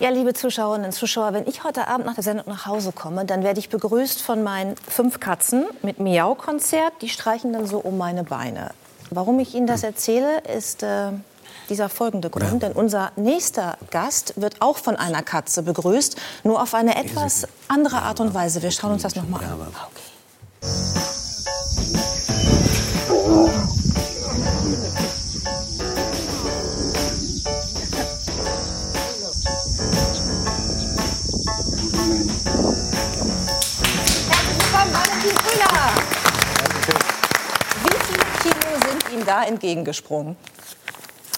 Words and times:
Ja, 0.00 0.08
liebe 0.08 0.32
Zuschauerinnen 0.32 0.86
und 0.86 0.92
Zuschauer, 0.92 1.34
wenn 1.34 1.46
ich 1.46 1.62
heute 1.62 1.86
Abend 1.86 2.06
nach 2.06 2.14
der 2.14 2.24
Sendung 2.24 2.46
nach 2.48 2.64
Hause 2.64 2.90
komme, 2.90 3.26
dann 3.26 3.44
werde 3.44 3.60
ich 3.60 3.68
begrüßt 3.68 4.22
von 4.22 4.42
meinen 4.42 4.74
fünf 4.76 5.20
Katzen 5.20 5.66
mit 5.82 6.00
Miau-Konzert. 6.00 6.94
Die 7.02 7.10
streichen 7.10 7.52
dann 7.52 7.66
so 7.66 7.80
um 7.80 7.98
meine 7.98 8.24
Beine. 8.24 8.70
Warum 9.10 9.38
ich 9.40 9.54
Ihnen 9.54 9.66
das 9.66 9.82
erzähle, 9.82 10.40
ist 10.56 10.82
äh, 10.82 11.10
dieser 11.68 11.90
folgende 11.90 12.30
Grund. 12.30 12.62
Denn 12.62 12.72
unser 12.72 13.12
nächster 13.16 13.76
Gast 13.90 14.40
wird 14.40 14.62
auch 14.62 14.78
von 14.78 14.96
einer 14.96 15.22
Katze 15.22 15.62
begrüßt, 15.62 16.16
nur 16.44 16.62
auf 16.62 16.72
eine 16.72 16.96
etwas 16.96 17.46
andere 17.68 18.00
Art 18.00 18.20
und 18.20 18.32
Weise. 18.32 18.62
Wir 18.62 18.70
schauen 18.70 18.92
uns 18.92 19.02
das 19.02 19.16
nochmal 19.16 19.44
an. 19.44 19.66
Okay. 23.12 23.70
Ihnen 39.12 39.26
da 39.26 39.44
entgegengesprungen? 39.44 40.36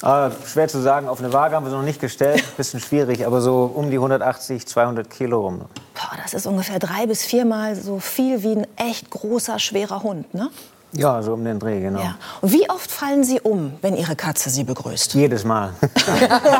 Ah, 0.02 0.30
schwer 0.46 0.68
zu 0.68 0.80
sagen. 0.80 1.08
Auf 1.08 1.20
eine 1.20 1.32
Waage 1.32 1.54
haben 1.54 1.64
wir 1.64 1.70
sie 1.70 1.76
noch 1.76 1.84
nicht 1.84 2.00
gestellt. 2.00 2.44
Bisschen 2.56 2.80
schwierig, 2.80 3.24
aber 3.24 3.40
so 3.40 3.70
um 3.72 3.90
die 3.90 3.96
180, 3.96 4.66
200 4.66 5.08
Kilo 5.08 5.40
rum. 5.40 5.58
Boah, 5.94 6.18
das 6.22 6.34
ist 6.34 6.46
ungefähr 6.46 6.78
drei 6.78 7.06
bis 7.06 7.24
viermal 7.24 7.76
so 7.76 7.98
viel 7.98 8.42
wie 8.42 8.56
ein 8.56 8.66
echt 8.76 9.10
großer, 9.10 9.58
schwerer 9.58 10.02
Hund, 10.02 10.34
ne? 10.34 10.50
Ja, 10.94 11.22
so 11.22 11.32
um 11.32 11.44
den 11.44 11.58
Dreh, 11.58 11.80
genau. 11.80 12.00
Ja. 12.00 12.16
Und 12.42 12.52
wie 12.52 12.68
oft 12.68 12.90
fallen 12.90 13.24
Sie 13.24 13.40
um, 13.40 13.72
wenn 13.80 13.96
Ihre 13.96 14.14
Katze 14.14 14.50
Sie 14.50 14.62
begrüßt? 14.62 15.14
Jedes 15.14 15.42
Mal. 15.42 15.72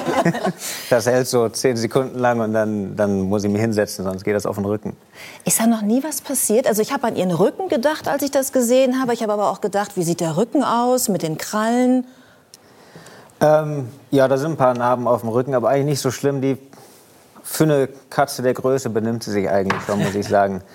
das 0.90 1.06
hält 1.06 1.28
so 1.28 1.50
zehn 1.50 1.76
Sekunden 1.76 2.18
lang 2.18 2.40
und 2.40 2.54
dann, 2.54 2.96
dann 2.96 3.20
muss 3.22 3.44
ich 3.44 3.50
mich 3.50 3.60
hinsetzen, 3.60 4.04
sonst 4.04 4.24
geht 4.24 4.34
das 4.34 4.46
auf 4.46 4.56
den 4.56 4.64
Rücken. 4.64 4.96
Ist 5.44 5.60
da 5.60 5.66
noch 5.66 5.82
nie 5.82 6.02
was 6.02 6.22
passiert? 6.22 6.66
Also 6.66 6.80
ich 6.80 6.92
habe 6.94 7.08
an 7.08 7.16
Ihren 7.16 7.30
Rücken 7.30 7.68
gedacht, 7.68 8.08
als 8.08 8.22
ich 8.22 8.30
das 8.30 8.52
gesehen 8.52 9.00
habe. 9.00 9.12
Ich 9.12 9.22
habe 9.22 9.34
aber 9.34 9.50
auch 9.50 9.60
gedacht, 9.60 9.96
wie 9.96 10.02
sieht 10.02 10.20
der 10.20 10.38
Rücken 10.38 10.64
aus 10.64 11.10
mit 11.10 11.22
den 11.22 11.36
Krallen? 11.36 12.06
Ähm, 13.40 13.88
ja, 14.10 14.28
da 14.28 14.38
sind 14.38 14.52
ein 14.52 14.56
paar 14.56 14.72
Narben 14.72 15.06
auf 15.06 15.20
dem 15.20 15.28
Rücken, 15.28 15.54
aber 15.54 15.68
eigentlich 15.68 15.86
nicht 15.86 16.00
so 16.00 16.10
schlimm. 16.10 16.40
Die, 16.40 16.56
für 17.42 17.64
eine 17.64 17.88
Katze 18.08 18.40
der 18.40 18.54
Größe 18.54 18.88
benimmt 18.88 19.24
sie 19.24 19.32
sich 19.32 19.50
eigentlich 19.50 19.82
schon, 19.82 20.02
muss 20.02 20.14
ich 20.14 20.26
sagen. 20.26 20.62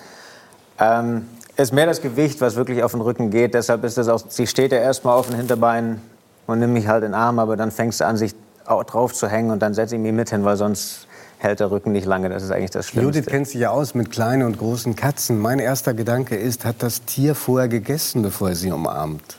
Ähm, 0.80 1.26
ist 1.58 1.72
mehr 1.72 1.86
das 1.86 2.00
Gewicht, 2.00 2.40
was 2.40 2.56
wirklich 2.56 2.82
auf 2.82 2.92
den 2.92 3.00
Rücken 3.00 3.30
geht. 3.30 3.52
Deshalb 3.52 3.84
ist 3.84 3.98
das 3.98 4.08
auch, 4.08 4.22
sie 4.28 4.46
steht 4.46 4.72
ja 4.72 4.78
erstmal 4.78 5.16
auf 5.16 5.26
den 5.26 5.36
Hinterbeinen 5.36 6.00
und 6.46 6.60
nimmt 6.60 6.72
mich 6.72 6.86
halt 6.86 7.02
in 7.02 7.10
den 7.10 7.14
Arm, 7.14 7.38
aber 7.38 7.56
dann 7.56 7.72
fängst 7.72 8.00
du 8.00 8.06
an, 8.06 8.16
sich 8.16 8.34
drauf 8.64 9.12
zu 9.12 9.28
hängen 9.28 9.50
und 9.50 9.60
dann 9.60 9.74
setze 9.74 9.96
ich 9.96 10.00
mich 10.00 10.12
mit 10.12 10.30
hin, 10.30 10.44
weil 10.44 10.56
sonst 10.56 11.06
hält 11.38 11.60
der 11.60 11.70
Rücken 11.70 11.92
nicht 11.92 12.06
lange. 12.06 12.28
Das 12.28 12.42
ist 12.42 12.50
eigentlich 12.50 12.70
das 12.70 12.86
Schlimmste. 12.86 13.18
Judith 13.18 13.30
kennt 13.30 13.48
sich 13.48 13.60
ja 13.60 13.70
aus 13.70 13.94
mit 13.94 14.10
kleinen 14.10 14.44
und 14.44 14.58
großen 14.58 14.94
Katzen. 14.94 15.38
Mein 15.38 15.58
erster 15.58 15.94
Gedanke 15.94 16.36
ist, 16.36 16.64
hat 16.64 16.76
das 16.80 17.04
Tier 17.04 17.34
vorher 17.34 17.68
gegessen, 17.68 18.22
bevor 18.22 18.50
er 18.50 18.54
sie 18.54 18.70
umarmt? 18.70 19.36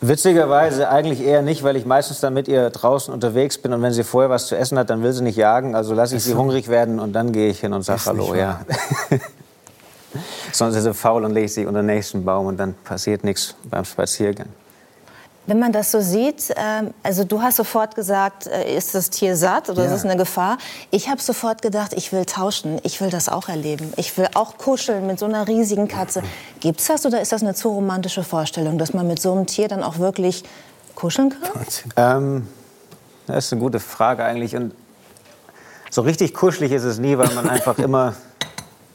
Witzigerweise 0.00 0.88
eigentlich 0.88 1.22
eher 1.22 1.42
nicht, 1.42 1.62
weil 1.62 1.76
ich 1.76 1.86
meistens 1.86 2.18
dann 2.18 2.34
mit 2.34 2.48
ihr 2.48 2.70
draußen 2.70 3.14
unterwegs 3.14 3.58
bin 3.58 3.72
und 3.72 3.82
wenn 3.82 3.92
sie 3.92 4.02
vorher 4.02 4.30
was 4.30 4.48
zu 4.48 4.56
essen 4.56 4.76
hat, 4.76 4.90
dann 4.90 5.04
will 5.04 5.12
sie 5.12 5.22
nicht 5.22 5.36
jagen. 5.36 5.76
Also 5.76 5.94
lasse 5.94 6.16
ich 6.16 6.24
sie 6.24 6.34
hungrig 6.34 6.66
werden 6.66 6.98
und 6.98 7.12
dann 7.12 7.30
gehe 7.30 7.48
ich 7.48 7.60
hin 7.60 7.72
und 7.72 7.82
sage 7.82 8.00
Hallo. 8.06 8.34
Ja. 8.34 8.62
Sonst 10.52 10.76
ist 10.76 10.84
er 10.84 10.94
faul 10.94 11.24
und 11.24 11.32
legt 11.32 11.50
sich 11.50 11.66
unter 11.66 11.80
den 11.80 11.86
nächsten 11.86 12.24
Baum 12.24 12.46
und 12.46 12.58
dann 12.58 12.74
passiert 12.84 13.24
nichts 13.24 13.54
beim 13.64 13.84
Spaziergang. 13.84 14.48
Wenn 15.46 15.58
man 15.58 15.72
das 15.72 15.90
so 15.90 16.00
sieht, 16.00 16.54
ähm, 16.56 16.94
also 17.02 17.24
du 17.24 17.42
hast 17.42 17.56
sofort 17.56 17.96
gesagt, 17.96 18.46
äh, 18.46 18.76
ist 18.76 18.94
das 18.94 19.10
Tier 19.10 19.34
satt 19.34 19.70
oder 19.70 19.82
ja. 19.82 19.88
ist 19.88 19.96
es 19.96 20.04
eine 20.04 20.16
Gefahr? 20.16 20.56
Ich 20.92 21.08
habe 21.08 21.20
sofort 21.20 21.62
gedacht, 21.62 21.94
ich 21.94 22.12
will 22.12 22.24
tauschen, 22.26 22.78
ich 22.84 23.00
will 23.00 23.10
das 23.10 23.28
auch 23.28 23.48
erleben. 23.48 23.92
Ich 23.96 24.16
will 24.16 24.28
auch 24.34 24.56
kuscheln 24.56 25.04
mit 25.08 25.18
so 25.18 25.26
einer 25.26 25.48
riesigen 25.48 25.88
Katze. 25.88 26.22
Gibt's 26.60 26.86
das 26.86 27.04
oder 27.06 27.20
ist 27.20 27.32
das 27.32 27.42
eine 27.42 27.54
zu 27.54 27.70
romantische 27.70 28.22
Vorstellung, 28.22 28.78
dass 28.78 28.94
man 28.94 29.08
mit 29.08 29.20
so 29.20 29.32
einem 29.32 29.46
Tier 29.46 29.66
dann 29.66 29.82
auch 29.82 29.98
wirklich 29.98 30.44
kuscheln 30.94 31.30
kann? 31.30 31.66
Ähm, 31.96 32.48
das 33.26 33.46
ist 33.46 33.52
eine 33.52 33.62
gute 33.62 33.80
Frage 33.80 34.22
eigentlich. 34.22 34.54
Und 34.54 34.72
so 35.90 36.02
richtig 36.02 36.34
kuschelig 36.34 36.70
ist 36.70 36.84
es 36.84 36.98
nie, 36.98 37.18
weil 37.18 37.34
man 37.34 37.48
einfach 37.50 37.78
immer 37.78 38.14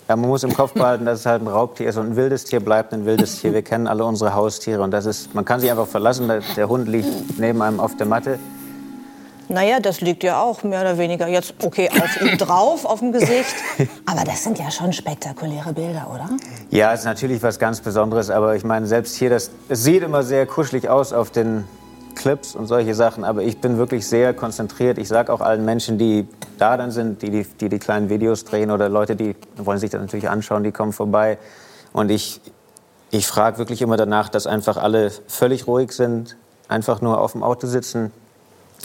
ja, 0.07 0.15
man 0.15 0.29
muss 0.29 0.43
im 0.43 0.53
Kopf 0.53 0.73
behalten, 0.73 1.05
dass 1.05 1.19
es 1.19 1.25
halt 1.25 1.41
ein 1.41 1.47
Raubtier 1.47 1.89
ist 1.89 1.97
und 1.97 2.11
ein 2.11 2.15
wildes 2.15 2.45
Tier 2.45 2.61
bleibt 2.61 2.93
ein 2.93 3.05
wildes 3.05 3.41
Tier. 3.41 3.53
Wir 3.53 3.61
kennen 3.61 3.87
alle 3.87 4.05
unsere 4.05 4.33
Haustiere 4.33 4.81
und 4.81 4.91
das 4.91 5.05
ist, 5.05 5.35
man 5.35 5.43
kann 5.43 5.59
sich 5.59 5.69
einfach 5.69 5.87
verlassen. 5.87 6.31
Der 6.55 6.69
Hund 6.69 6.87
liegt 6.87 7.39
neben 7.39 7.61
einem 7.61 7.79
auf 7.79 7.97
der 7.97 8.05
Matte. 8.07 8.39
Naja, 9.49 9.79
das 9.79 10.01
liegt 10.01 10.23
ja 10.23 10.41
auch 10.41 10.63
mehr 10.63 10.81
oder 10.81 10.97
weniger 10.97 11.27
jetzt, 11.27 11.53
okay, 11.63 11.89
auf 11.89 12.21
ihm 12.21 12.37
drauf, 12.37 12.85
auf 12.85 12.99
dem 12.99 13.13
Gesicht. 13.13 13.55
Aber 14.05 14.23
das 14.23 14.43
sind 14.43 14.59
ja 14.59 14.69
schon 14.71 14.91
spektakuläre 14.91 15.73
Bilder, 15.73 16.07
oder? 16.13 16.29
Ja, 16.69 16.91
es 16.93 17.01
ist 17.01 17.05
natürlich 17.05 17.41
was 17.43 17.57
ganz 17.57 17.79
Besonderes. 17.79 18.29
Aber 18.29 18.55
ich 18.55 18.65
meine, 18.65 18.87
selbst 18.87 19.15
hier, 19.15 19.29
das, 19.29 19.51
es 19.69 19.83
sieht 19.83 20.03
immer 20.03 20.23
sehr 20.23 20.45
kuschelig 20.45 20.89
aus 20.89 21.13
auf 21.13 21.31
den 21.31 21.63
Clips 22.17 22.55
und 22.55 22.67
solche 22.67 22.93
Sachen, 22.95 23.23
aber 23.23 23.43
ich 23.43 23.61
bin 23.61 23.77
wirklich 23.77 24.07
sehr 24.07 24.33
konzentriert. 24.33 24.97
Ich 24.97 25.07
sage 25.07 25.31
auch 25.31 25.39
allen 25.39 25.63
Menschen, 25.63 25.97
die 25.97 26.27
da 26.57 26.75
dann 26.75 26.91
sind, 26.91 27.21
die 27.21 27.29
die, 27.29 27.43
die 27.43 27.69
die, 27.69 27.79
kleinen 27.79 28.09
Videos 28.09 28.43
drehen 28.43 28.71
oder 28.71 28.89
Leute, 28.89 29.15
die 29.15 29.35
wollen 29.55 29.79
sich 29.79 29.91
das 29.91 30.01
natürlich 30.01 30.29
anschauen, 30.29 30.63
die 30.63 30.71
kommen 30.71 30.93
vorbei. 30.93 31.37
Und 31.93 32.09
ich, 32.09 32.41
ich 33.11 33.27
frage 33.27 33.59
wirklich 33.59 33.81
immer 33.81 33.97
danach, 33.97 34.29
dass 34.29 34.47
einfach 34.47 34.77
alle 34.77 35.11
völlig 35.27 35.67
ruhig 35.67 35.91
sind, 35.91 36.35
einfach 36.67 37.01
nur 37.01 37.21
auf 37.21 37.31
dem 37.31 37.43
Auto 37.43 37.67
sitzen, 37.67 38.11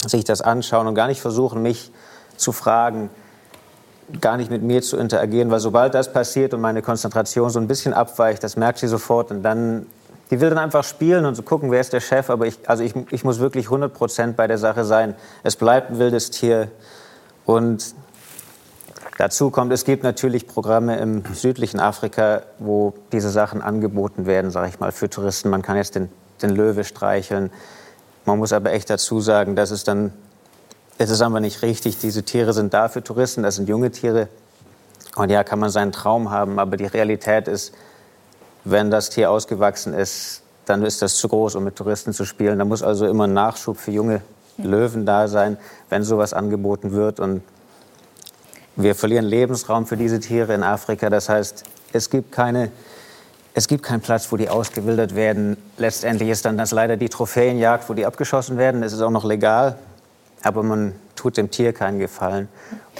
sich 0.06 0.24
das 0.24 0.40
anschauen 0.40 0.86
und 0.86 0.94
gar 0.94 1.08
nicht 1.08 1.20
versuchen, 1.20 1.62
mich 1.62 1.90
zu 2.36 2.52
fragen, 2.52 3.10
gar 4.20 4.36
nicht 4.36 4.50
mit 4.50 4.62
mir 4.62 4.82
zu 4.82 4.96
interagieren, 4.96 5.50
weil 5.50 5.60
sobald 5.60 5.94
das 5.94 6.12
passiert 6.12 6.54
und 6.54 6.60
meine 6.60 6.82
Konzentration 6.82 7.50
so 7.50 7.58
ein 7.58 7.66
bisschen 7.66 7.94
abweicht, 7.94 8.44
das 8.44 8.56
merkt 8.56 8.78
sie 8.78 8.88
sofort 8.88 9.30
und 9.30 9.42
dann 9.42 9.86
die 10.32 10.40
will 10.40 10.48
dann 10.48 10.58
einfach 10.58 10.82
spielen 10.82 11.26
und 11.26 11.34
so 11.34 11.42
gucken, 11.42 11.70
wer 11.70 11.82
ist 11.82 11.92
der 11.92 12.00
Chef. 12.00 12.30
Aber 12.30 12.46
ich, 12.46 12.58
also 12.66 12.82
ich, 12.82 12.94
ich 13.10 13.22
muss 13.22 13.38
wirklich 13.38 13.66
100 13.66 13.92
Prozent 13.92 14.34
bei 14.34 14.46
der 14.46 14.56
Sache 14.56 14.82
sein. 14.82 15.14
Es 15.42 15.56
bleibt 15.56 15.90
ein 15.90 15.98
wildes 15.98 16.30
Tier. 16.30 16.70
Und 17.44 17.94
dazu 19.18 19.50
kommt, 19.50 19.74
es 19.74 19.84
gibt 19.84 20.04
natürlich 20.04 20.46
Programme 20.46 20.96
im 20.96 21.22
südlichen 21.34 21.80
Afrika, 21.80 22.44
wo 22.58 22.94
diese 23.12 23.28
Sachen 23.28 23.60
angeboten 23.60 24.24
werden, 24.24 24.50
sage 24.50 24.70
ich 24.70 24.80
mal, 24.80 24.90
für 24.90 25.10
Touristen. 25.10 25.50
Man 25.50 25.60
kann 25.60 25.76
jetzt 25.76 25.96
den, 25.96 26.08
den 26.40 26.48
Löwe 26.48 26.84
streicheln. 26.84 27.50
Man 28.24 28.38
muss 28.38 28.54
aber 28.54 28.72
echt 28.72 28.88
dazu 28.88 29.20
sagen, 29.20 29.54
dass 29.54 29.70
es 29.70 29.84
dann, 29.84 30.14
es 30.96 31.10
ist 31.10 31.20
einfach 31.20 31.40
nicht 31.40 31.60
richtig. 31.60 31.98
Diese 31.98 32.22
Tiere 32.22 32.54
sind 32.54 32.72
da 32.72 32.88
für 32.88 33.04
Touristen, 33.04 33.42
das 33.42 33.56
sind 33.56 33.68
junge 33.68 33.90
Tiere. 33.90 34.28
Und 35.14 35.30
ja, 35.30 35.44
kann 35.44 35.58
man 35.58 35.68
seinen 35.68 35.92
Traum 35.92 36.30
haben, 36.30 36.58
aber 36.58 36.78
die 36.78 36.86
Realität 36.86 37.48
ist, 37.48 37.74
wenn 38.64 38.90
das 38.90 39.10
Tier 39.10 39.30
ausgewachsen 39.30 39.94
ist, 39.94 40.42
dann 40.66 40.82
ist 40.82 41.02
das 41.02 41.16
zu 41.16 41.28
groß, 41.28 41.56
um 41.56 41.64
mit 41.64 41.76
Touristen 41.76 42.12
zu 42.12 42.24
spielen. 42.24 42.58
Da 42.58 42.64
muss 42.64 42.82
also 42.82 43.06
immer 43.06 43.24
ein 43.24 43.32
Nachschub 43.32 43.76
für 43.76 43.90
junge 43.90 44.22
Löwen 44.58 45.04
da 45.06 45.26
sein, 45.28 45.56
wenn 45.88 46.04
sowas 46.04 46.32
angeboten 46.32 46.92
wird. 46.92 47.18
Und 47.18 47.42
wir 48.76 48.94
verlieren 48.94 49.24
Lebensraum 49.24 49.86
für 49.86 49.96
diese 49.96 50.20
Tiere 50.20 50.54
in 50.54 50.62
Afrika. 50.62 51.10
Das 51.10 51.28
heißt, 51.28 51.64
es 51.92 52.10
gibt 52.10 52.32
keine 52.32 52.70
es 53.54 53.68
gibt 53.68 53.82
keinen 53.82 54.00
Platz, 54.00 54.32
wo 54.32 54.36
die 54.36 54.48
ausgewildert 54.48 55.14
werden. 55.14 55.58
Letztendlich 55.76 56.30
ist 56.30 56.46
dann 56.46 56.56
das 56.56 56.70
leider 56.70 56.96
die 56.96 57.10
Trophäenjagd, 57.10 57.88
wo 57.88 57.94
die 57.94 58.06
abgeschossen 58.06 58.56
werden. 58.56 58.82
Es 58.82 58.94
ist 58.94 59.02
auch 59.02 59.10
noch 59.10 59.24
legal, 59.24 59.76
aber 60.42 60.62
man 60.62 60.94
tut 61.16 61.36
dem 61.36 61.50
Tier 61.50 61.72
keinen 61.72 61.98
Gefallen. 61.98 62.48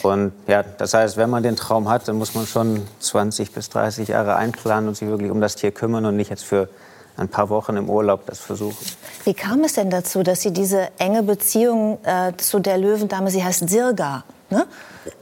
Und 0.02 0.32
ja, 0.46 0.62
das 0.62 0.94
heißt, 0.94 1.16
wenn 1.16 1.30
man 1.30 1.42
den 1.42 1.56
Traum 1.56 1.88
hat, 1.88 2.08
dann 2.08 2.16
muss 2.16 2.34
man 2.34 2.46
schon 2.46 2.82
20 3.00 3.52
bis 3.52 3.68
30 3.70 4.08
Jahre 4.08 4.36
einplanen 4.36 4.88
und 4.88 4.96
sich 4.96 5.08
wirklich 5.08 5.30
um 5.30 5.40
das 5.40 5.56
Tier 5.56 5.70
kümmern 5.70 6.06
und 6.06 6.16
nicht 6.16 6.30
jetzt 6.30 6.44
für 6.44 6.68
ein 7.16 7.28
paar 7.28 7.50
Wochen 7.50 7.76
im 7.76 7.90
Urlaub 7.90 8.26
das 8.26 8.40
versuchen. 8.40 8.76
Wie 9.24 9.34
kam 9.34 9.64
es 9.64 9.74
denn 9.74 9.90
dazu, 9.90 10.22
dass 10.22 10.40
Sie 10.40 10.52
diese 10.52 10.88
enge 10.98 11.22
Beziehung 11.22 11.98
äh, 12.04 12.32
zu 12.36 12.58
der 12.58 12.78
Löwendame, 12.78 13.30
sie 13.30 13.44
heißt 13.44 13.68
Sirga, 13.68 14.24
ne, 14.50 14.66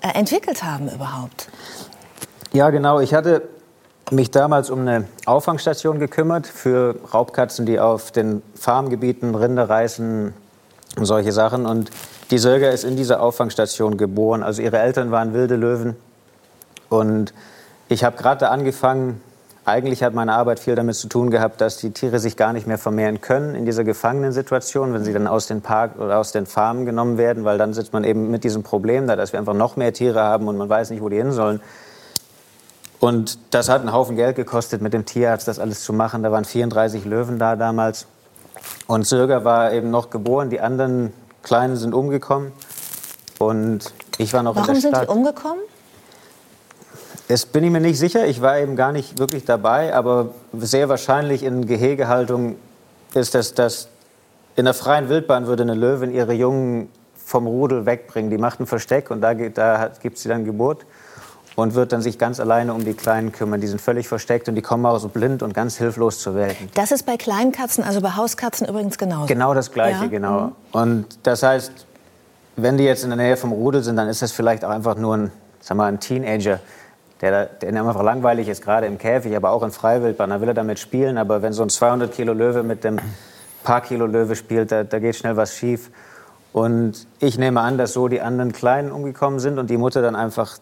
äh, 0.00 0.18
entwickelt 0.18 0.62
haben 0.62 0.88
überhaupt? 0.88 1.48
Ja, 2.52 2.70
genau. 2.70 3.00
Ich 3.00 3.12
hatte 3.12 3.42
mich 4.10 4.30
damals 4.30 4.70
um 4.70 4.80
eine 4.80 5.06
Auffangstation 5.26 5.98
gekümmert 5.98 6.46
für 6.46 6.96
Raubkatzen, 7.12 7.66
die 7.66 7.78
auf 7.78 8.12
den 8.12 8.42
Farmgebieten 8.54 9.34
Rinder 9.34 9.68
reißen 9.68 10.34
und 10.96 11.04
solche 11.06 11.32
Sachen. 11.32 11.66
Und 11.66 11.90
die 12.30 12.38
Sölga 12.38 12.68
ist 12.68 12.84
in 12.84 12.96
dieser 12.96 13.20
Auffangstation 13.20 13.96
geboren. 13.96 14.42
Also 14.42 14.62
ihre 14.62 14.78
Eltern 14.78 15.10
waren 15.10 15.34
wilde 15.34 15.56
Löwen. 15.56 15.96
Und 16.88 17.32
ich 17.88 18.04
habe 18.04 18.16
gerade 18.16 18.50
angefangen, 18.50 19.20
eigentlich 19.64 20.02
hat 20.02 20.14
meine 20.14 20.32
Arbeit 20.32 20.58
viel 20.58 20.74
damit 20.74 20.96
zu 20.96 21.08
tun 21.08 21.30
gehabt, 21.30 21.60
dass 21.60 21.76
die 21.76 21.90
Tiere 21.90 22.18
sich 22.18 22.36
gar 22.36 22.52
nicht 22.52 22.66
mehr 22.66 22.78
vermehren 22.78 23.20
können 23.20 23.54
in 23.54 23.66
dieser 23.66 23.84
Gefangenensituation, 23.84 24.94
wenn 24.94 25.04
sie 25.04 25.12
dann 25.12 25.26
aus 25.26 25.46
den 25.46 25.60
Park 25.60 25.98
oder 25.98 26.18
aus 26.18 26.32
den 26.32 26.46
Farmen 26.46 26.86
genommen 26.86 27.18
werden, 27.18 27.44
weil 27.44 27.58
dann 27.58 27.74
sitzt 27.74 27.92
man 27.92 28.02
eben 28.02 28.30
mit 28.30 28.42
diesem 28.42 28.62
Problem 28.62 29.06
da, 29.06 29.16
dass 29.16 29.32
wir 29.32 29.38
einfach 29.38 29.54
noch 29.54 29.76
mehr 29.76 29.92
Tiere 29.92 30.20
haben 30.20 30.48
und 30.48 30.56
man 30.56 30.68
weiß 30.68 30.90
nicht, 30.90 31.02
wo 31.02 31.08
die 31.08 31.16
hin 31.16 31.32
sollen. 31.32 31.60
Und 33.00 33.38
das 33.50 33.68
hat 33.68 33.80
einen 33.80 33.92
Haufen 33.92 34.16
Geld 34.16 34.36
gekostet, 34.36 34.82
mit 34.82 34.92
dem 34.92 35.06
Tierarzt 35.06 35.46
das 35.46 35.58
alles 35.58 35.82
zu 35.84 35.92
machen. 35.92 36.22
Da 36.22 36.32
waren 36.32 36.44
34 36.44 37.04
Löwen 37.04 37.38
da 37.38 37.56
damals. 37.56 38.06
Und 38.86 39.06
Sürger 39.06 39.44
war 39.44 39.72
eben 39.72 39.90
noch 39.90 40.10
geboren, 40.10 40.50
die 40.50 40.60
anderen 40.60 41.12
Kleinen 41.42 41.76
sind 41.76 41.94
umgekommen. 41.94 42.52
Und 43.38 43.92
ich 44.18 44.32
war 44.32 44.42
noch 44.42 44.56
Warum 44.56 44.68
in 44.68 44.74
der 44.74 44.80
sind 44.82 44.96
Stadt. 44.96 45.08
die 45.08 45.12
umgekommen? 45.12 45.62
Das 47.28 47.46
bin 47.46 47.62
ich 47.62 47.70
mir 47.70 47.80
nicht 47.80 47.98
sicher. 47.98 48.26
Ich 48.26 48.42
war 48.42 48.58
eben 48.58 48.74
gar 48.74 48.92
nicht 48.92 49.18
wirklich 49.18 49.44
dabei, 49.44 49.94
aber 49.94 50.34
sehr 50.52 50.88
wahrscheinlich 50.88 51.44
in 51.44 51.66
Gehegehaltung 51.66 52.56
ist 53.14 53.34
es, 53.34 53.54
dass 53.54 53.88
in 54.56 54.64
der 54.64 54.74
freien 54.74 55.08
Wildbahn 55.08 55.46
würde 55.46 55.62
eine 55.62 55.74
Löwin 55.74 56.12
ihre 56.12 56.32
Jungen 56.32 56.90
vom 57.14 57.46
Rudel 57.46 57.86
wegbringen. 57.86 58.30
Die 58.30 58.38
macht 58.38 58.60
ein 58.60 58.66
Versteck 58.66 59.10
und 59.10 59.20
da, 59.20 59.34
da 59.34 59.90
gibt 60.02 60.18
sie 60.18 60.28
dann 60.28 60.44
Geburt 60.44 60.84
und 61.56 61.74
wird 61.74 61.92
dann 61.92 62.00
sich 62.02 62.18
ganz 62.18 62.40
alleine 62.40 62.72
um 62.74 62.84
die 62.84 62.94
Kleinen 62.94 63.32
kümmern. 63.32 63.60
Die 63.60 63.66
sind 63.66 63.80
völlig 63.80 64.08
versteckt 64.08 64.48
und 64.48 64.54
die 64.54 64.62
kommen 64.62 64.86
auch 64.86 64.98
so 64.98 65.08
blind 65.08 65.42
und 65.42 65.52
ganz 65.54 65.76
hilflos 65.76 66.20
zur 66.20 66.34
Welt. 66.34 66.56
Das 66.74 66.90
ist 66.92 67.04
bei 67.04 67.16
Kleinkatzen, 67.16 67.84
also 67.84 68.00
bei 68.00 68.10
Hauskatzen 68.10 68.66
übrigens 68.68 68.98
genauso. 68.98 69.26
Genau 69.26 69.54
das 69.54 69.72
Gleiche, 69.72 70.04
Ja. 70.04 70.08
genau. 70.10 70.52
Und 70.72 71.06
das 71.24 71.42
heißt, 71.42 71.86
wenn 72.56 72.76
die 72.78 72.84
jetzt 72.84 73.04
in 73.04 73.10
der 73.10 73.16
Nähe 73.16 73.36
vom 73.36 73.52
Rudel 73.52 73.82
sind, 73.82 73.96
dann 73.96 74.08
ist 74.08 74.22
das 74.22 74.32
vielleicht 74.32 74.64
auch 74.64 74.70
einfach 74.70 74.96
nur 74.96 75.16
ein, 75.16 75.32
sag 75.60 75.76
mal, 75.76 75.86
ein 75.86 76.00
Teenager, 76.00 76.60
der, 77.20 77.46
der 77.46 77.68
einfach 77.68 78.02
langweilig 78.02 78.48
ist, 78.48 78.62
gerade 78.62 78.86
im 78.86 78.96
Käfig, 78.98 79.36
aber 79.36 79.50
auch 79.50 79.62
in 79.62 79.70
Freiwildbahn. 79.70 80.30
Da 80.30 80.40
will 80.40 80.48
er 80.48 80.54
damit 80.54 80.78
spielen, 80.78 81.18
aber 81.18 81.42
wenn 81.42 81.52
so 81.52 81.62
ein 81.62 81.68
200 81.68 82.12
Kilo 82.12 82.32
Löwe 82.32 82.62
mit 82.62 82.84
dem 82.84 82.98
paar 83.62 83.82
Kilo 83.82 84.06
Löwe 84.06 84.36
spielt, 84.36 84.72
da, 84.72 84.84
da 84.84 84.98
geht 84.98 85.16
schnell 85.16 85.36
was 85.36 85.54
schief. 85.54 85.90
Und 86.52 87.06
ich 87.20 87.38
nehme 87.38 87.60
an, 87.60 87.76
dass 87.78 87.92
so 87.92 88.08
die 88.08 88.20
anderen 88.20 88.52
Kleinen 88.52 88.90
umgekommen 88.90 89.38
sind 89.38 89.58
und 89.58 89.68
die 89.70 89.76
Mutter 89.76 90.02
dann 90.02 90.16
einfach 90.16 90.56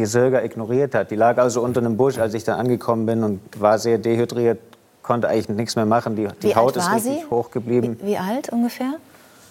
die 0.00 0.06
Sirga 0.06 0.42
ignoriert 0.42 0.94
hat. 0.94 1.10
Die 1.10 1.16
lag 1.16 1.38
also 1.38 1.60
unter 1.60 1.80
einem 1.80 1.96
Busch, 1.96 2.18
als 2.18 2.34
ich 2.34 2.42
dann 2.44 2.58
angekommen 2.58 3.06
bin 3.06 3.22
und 3.22 3.40
war 3.60 3.78
sehr 3.78 3.98
dehydriert, 3.98 4.58
konnte 5.02 5.28
eigentlich 5.28 5.48
nichts 5.50 5.76
mehr 5.76 5.86
machen. 5.86 6.16
Die, 6.16 6.28
die 6.42 6.56
Haut 6.56 6.76
ist 6.76 6.90
richtig 6.92 7.20
sie? 7.22 7.30
hochgeblieben. 7.30 7.98
Wie, 8.00 8.08
wie 8.12 8.18
alt 8.18 8.48
ungefähr? 8.50 8.94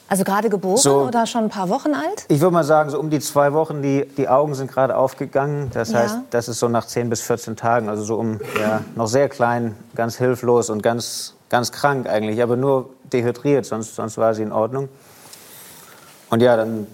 Also 0.07 0.23
gerade 0.23 0.49
geboren 0.49 0.77
So- 0.77 1.01
oder 1.03 1.27
schon 1.27 1.43
ein 1.43 1.49
paar 1.49 1.69
Wochen 1.69 1.93
alt? 1.93 2.25
Ich 2.29 2.41
würde 2.41 2.51
mal 2.53 2.63
sagen, 2.63 2.89
so 2.89 2.99
um 2.99 3.11
die 3.11 3.19
zwei 3.19 3.53
Wochen, 3.53 3.83
die, 3.83 4.07
die 4.17 4.27
Augen 4.27 4.55
sind 4.55 4.71
gerade 4.71 4.97
aufgegangen. 4.97 5.69
Das 5.73 5.91
Ja. 5.91 5.99
heißt, 5.99 6.17
das 6.31 6.47
ist 6.47 6.59
so 6.59 6.67
nach 6.67 6.85
10 6.87 7.09
bis 7.11 7.21
14 7.21 7.55
Tagen, 7.55 7.89
also 7.89 8.03
so 8.03 8.15
um, 8.15 8.39
ja, 8.59 8.81
noch 8.95 9.05
sehr 9.07 9.29
klein, 9.29 9.75
ganz 9.93 10.17
hilflos 10.17 10.71
und 10.71 10.81
ganz, 10.81 11.35
ganz 11.49 11.71
krank 11.71 12.09
eigentlich, 12.09 12.41
aber 12.41 12.55
nur 12.57 12.89
dehydriert, 13.13 13.67
sonst, 13.67 13.95
sonst 13.95 14.17
war 14.17 14.33
sie 14.33 14.41
in 14.41 14.51
Ordnung. 14.51 14.89
Und 16.31 16.41
ja, 16.41 16.57
dann. 16.57 16.87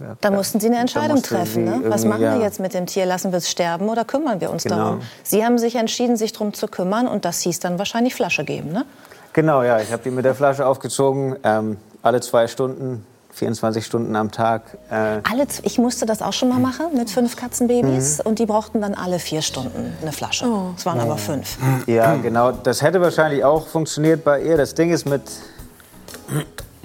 Ja, 0.00 0.16
Da 0.20 0.30
mussten 0.30 0.60
Sie 0.60 0.66
eine 0.68 0.78
Entscheidung 0.78 1.22
treffen. 1.22 1.64
Ne? 1.64 1.80
Was 1.84 2.04
machen 2.04 2.22
ja. 2.22 2.34
wir 2.36 2.42
jetzt 2.42 2.58
mit 2.58 2.72
dem 2.74 2.86
Tier? 2.86 3.04
Lassen 3.06 3.32
wir 3.32 3.38
es 3.38 3.50
sterben 3.50 3.88
oder 3.88 4.04
kümmern 4.04 4.40
wir 4.40 4.50
uns 4.50 4.62
Genau. 4.62 4.76
darum? 4.76 5.00
Sie 5.22 5.44
haben 5.44 5.58
sich 5.58 5.76
entschieden, 5.76 6.16
sich 6.16 6.32
darum 6.32 6.54
zu 6.54 6.68
kümmern 6.68 7.06
und 7.06 7.24
das 7.24 7.40
hieß 7.40 7.60
dann 7.60 7.78
wahrscheinlich 7.78 8.14
Flasche 8.14 8.44
geben. 8.44 8.72
Ne? 8.72 8.84
Genau, 9.32 9.62
ja, 9.62 9.78
ich 9.80 9.92
habe 9.92 10.02
die 10.02 10.10
mit 10.10 10.24
der 10.24 10.34
Flasche 10.34 10.66
aufgezogen, 10.66 11.36
ähm, 11.44 11.76
alle 12.02 12.20
zwei 12.20 12.46
Stunden, 12.48 13.04
24 13.32 13.86
Stunden 13.86 14.16
am 14.16 14.30
Tag. 14.32 14.62
Äh, 14.90 15.20
Alle, 15.30 15.46
ich 15.62 15.78
musste 15.78 16.04
das 16.04 16.20
auch 16.20 16.32
schon 16.32 16.48
mal 16.48 16.58
machen 16.58 16.86
mit 16.96 17.10
fünf 17.10 17.36
Katzenbabys 17.36 18.20
und 18.20 18.38
die 18.40 18.46
brauchten 18.46 18.80
dann 18.80 18.94
alle 18.94 19.18
vier 19.20 19.40
Stunden 19.42 19.92
eine 20.02 20.12
Flasche. 20.12 20.46
Es 20.76 20.84
waren 20.84 20.98
aber 20.98 21.16
fünf. 21.16 21.56
Ja, 21.86 22.16
genau. 22.16 22.50
Das 22.50 22.82
hätte 22.82 23.00
wahrscheinlich 23.00 23.44
auch 23.44 23.68
funktioniert 23.68 24.24
bei 24.24 24.42
ihr. 24.42 24.56
Das 24.56 24.74
Ding 24.74 24.90
ist 24.90 25.06
mit. 25.08 25.22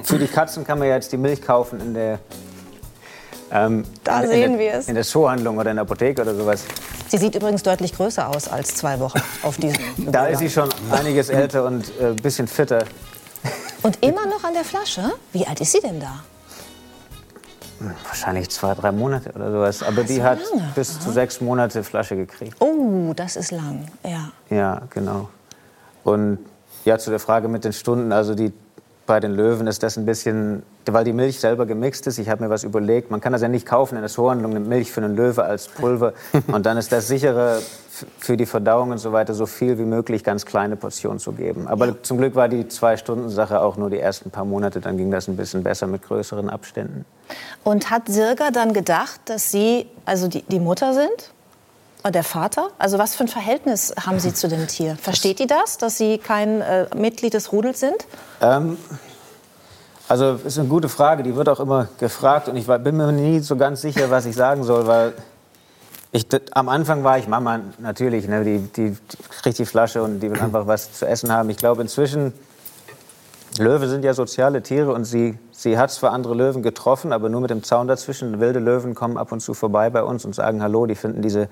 Für 0.04 0.20
die 0.20 0.28
Katzen 0.28 0.64
kann 0.66 0.78
man 0.78 0.88
ja 0.88 0.96
jetzt 0.96 1.12
die 1.12 1.18
Milch 1.18 1.42
kaufen 1.42 1.80
in 1.80 1.94
der. 1.96 2.20
Ähm, 3.52 3.84
Da 4.04 4.22
in, 4.22 4.30
sehen 4.30 4.44
in 4.44 4.52
der, 4.52 4.60
wir 4.60 4.74
es. 4.74 4.88
In 4.88 4.96
der 4.96 5.04
Zoohandlung 5.04 5.58
oder 5.58 5.70
in 5.72 5.78
der 5.78 5.84
Apotheke 5.84 6.22
oder 6.22 6.36
sowas. 6.36 6.64
Sie 7.08 7.18
sieht 7.18 7.36
übrigens 7.36 7.64
deutlich 7.64 7.94
größer 7.94 8.28
aus 8.28 8.48
als 8.48 8.76
zwei 8.76 9.00
Wochen 9.00 9.22
auf 9.44 9.58
diesem 9.58 9.80
Da 10.12 10.28
ist 10.28 10.40
sie 10.40 10.50
schon 10.50 10.70
einiges 10.92 11.30
älter 11.30 11.66
und 11.66 11.86
äh, 12.00 12.08
ein 12.08 12.16
bisschen 12.16 12.48
fitter. 12.48 12.84
Und 13.84 14.04
immer 14.04 14.26
noch 14.26 14.44
an 14.44 14.54
der 14.54 14.64
Flasche? 14.64 15.14
Wie 15.32 15.46
alt 15.46 15.62
ist 15.62 15.72
sie 15.72 15.80
denn 15.80 16.00
da? 16.00 16.24
Wahrscheinlich 18.08 18.50
zwei, 18.50 18.74
drei 18.74 18.92
Monate 18.92 19.32
oder 19.34 19.52
sowas. 19.52 19.84
Aber 19.84 20.04
die 20.04 20.16
so 20.16 20.24
hat 20.24 20.40
lange? 20.52 20.72
bis 20.74 21.00
zu 21.00 21.12
sechs 21.12 21.42
Monate 21.42 21.84
Flasche 21.84 22.16
gekriegt. 22.16 22.56
Oh, 22.60 23.14
das 23.16 23.36
ist 23.36 23.52
lang. 23.52 23.86
Ja. 24.04 24.32
Ja, 24.50 24.82
genau. 24.90 25.30
Und 26.04 26.40
ja, 26.86 26.98
zu 26.98 27.10
der 27.10 27.20
Frage 27.20 27.48
mit 27.48 27.64
den 27.64 27.74
Stunden, 27.74 28.12
also 28.12 28.34
die, 28.34 28.54
bei 29.08 29.20
den 29.20 29.36
Löwen 29.36 29.68
ist 29.68 29.84
das 29.84 29.98
ein 29.98 30.06
bisschen, 30.06 30.64
weil 30.88 31.04
die 31.04 31.14
Milch 31.14 31.40
selber 31.40 31.66
gemixt 31.66 32.08
ist. 32.08 32.18
Ich 32.18 32.28
habe 32.30 32.44
mir 32.44 32.50
was 32.50 32.64
überlegt, 32.64 33.12
man 33.12 33.22
kann 33.22 33.34
das 33.34 33.42
ja 33.44 33.48
nicht 33.48 33.66
kaufen 33.68 33.96
in 33.96 34.02
der 34.02 34.10
Zoohandlung, 34.10 34.52
eine 34.52 34.60
Milch 34.62 34.92
für 34.92 35.02
einen 35.04 35.16
Löwe 35.16 35.44
als 35.44 35.68
Pulver. 35.68 36.14
Und 36.48 36.66
dann 36.66 36.78
ist 36.78 36.92
das 36.92 37.08
sichere 37.08 37.58
f- 37.58 38.06
für 38.18 38.36
die 38.36 38.46
Verdauung 38.48 38.92
und 38.92 38.98
so 38.98 39.12
weiter, 39.14 39.34
so 39.34 39.46
viel 39.46 39.78
wie 39.78 39.84
möglich 39.86 40.24
ganz 40.24 40.46
kleine 40.46 40.76
Portionen 40.76 41.20
zu 41.20 41.32
geben. 41.34 41.68
Aber 41.68 42.02
zum 42.04 42.18
Glück 42.18 42.36
war 42.36 42.48
die 42.50 42.68
Zwei-Stunden-Sache 42.68 43.62
auch 43.62 43.78
nur 43.78 43.90
die 43.90 44.00
ersten 44.00 44.32
paar 44.32 44.44
Monate, 44.46 44.82
dann 44.82 44.98
ging 44.98 45.12
das 45.12 45.28
ein 45.28 45.38
bisschen 45.38 45.64
besser 45.64 45.88
mit 45.88 46.02
größeren 46.04 46.50
Abständen. 46.50 47.06
Und 47.64 47.92
hat 47.92 48.08
Sirga 48.08 48.50
dann 48.52 48.74
gedacht, 48.74 49.22
dass 49.26 49.52
Sie 49.52 49.86
also 50.06 50.28
die, 50.28 50.42
die 50.44 50.60
Mutter 50.60 50.94
sind? 50.94 51.32
Der 52.12 52.24
Vater? 52.24 52.70
Also 52.78 53.00
was 53.00 53.16
für 53.16 53.24
ein 53.24 53.28
Verhältnis 53.28 53.94
haben 54.06 54.20
Sie 54.20 54.34
zu 54.34 54.48
dem 54.48 54.68
Tier? 54.68 54.96
Versteht 55.02 55.40
die 55.40 55.48
das, 55.48 55.78
dass 55.78 55.98
Sie 55.98 56.20
kein 56.20 56.62
äh, 56.62 56.86
Mitglied 56.96 57.34
des 57.34 57.52
Rudels 57.52 57.80
sind? 57.80 57.96
Ähm, 58.42 58.78
also 60.08 60.40
ist 60.46 60.60
eine 60.60 60.68
gute 60.68 60.88
Frage, 60.88 61.24
die 61.24 61.36
wird 61.36 61.50
auch 61.50 61.60
immer 61.60 61.88
gefragt 61.98 62.48
und 62.48 62.58
ich 62.58 62.68
war, 62.68 62.78
bin 62.78 62.96
mir 62.96 63.12
nie 63.12 63.40
so 63.40 63.56
ganz 63.56 63.82
sicher, 63.82 64.12
was 64.12 64.28
ich 64.28 64.36
sagen 64.36 64.64
soll, 64.64 64.86
weil 64.86 65.14
ich, 66.12 66.28
am 66.52 66.70
Anfang 66.70 67.04
war 67.04 67.18
ich 67.18 67.28
Mama 67.28 67.60
natürlich, 67.80 68.28
ne, 68.28 68.44
die, 68.44 68.60
die, 68.60 68.92
die 68.92 69.18
kriegt 69.42 69.58
die 69.58 69.66
Flasche 69.66 70.04
und 70.04 70.20
die 70.20 70.30
will 70.30 70.40
einfach 70.40 70.68
was 70.68 70.94
zu 70.94 71.08
essen 71.08 71.32
haben. 71.32 71.50
Ich 71.50 71.58
glaube 71.58 71.82
inzwischen, 71.82 72.34
Löwe 73.58 73.88
sind 73.88 74.04
ja 74.06 74.14
soziale 74.14 74.62
Tiere 74.62 74.92
und 74.94 75.06
sie, 75.06 75.38
sie 75.52 75.78
hat 75.78 75.90
zwar 75.92 76.12
andere 76.12 76.36
Löwen 76.36 76.62
getroffen, 76.62 77.12
aber 77.12 77.30
nur 77.30 77.42
mit 77.42 77.50
dem 77.50 77.64
Zaun 77.64 77.88
dazwischen. 77.88 78.40
Wilde 78.40 78.60
Löwen 78.60 78.96
kommen 78.96 79.18
ab 79.18 79.32
und 79.32 79.40
zu 79.40 79.54
vorbei 79.54 79.90
bei 79.90 80.04
uns 80.04 80.24
und 80.24 80.36
sagen 80.36 80.62
Hallo, 80.62 80.86
die 80.86 80.96
finden 80.96 81.22
diese 81.22 81.48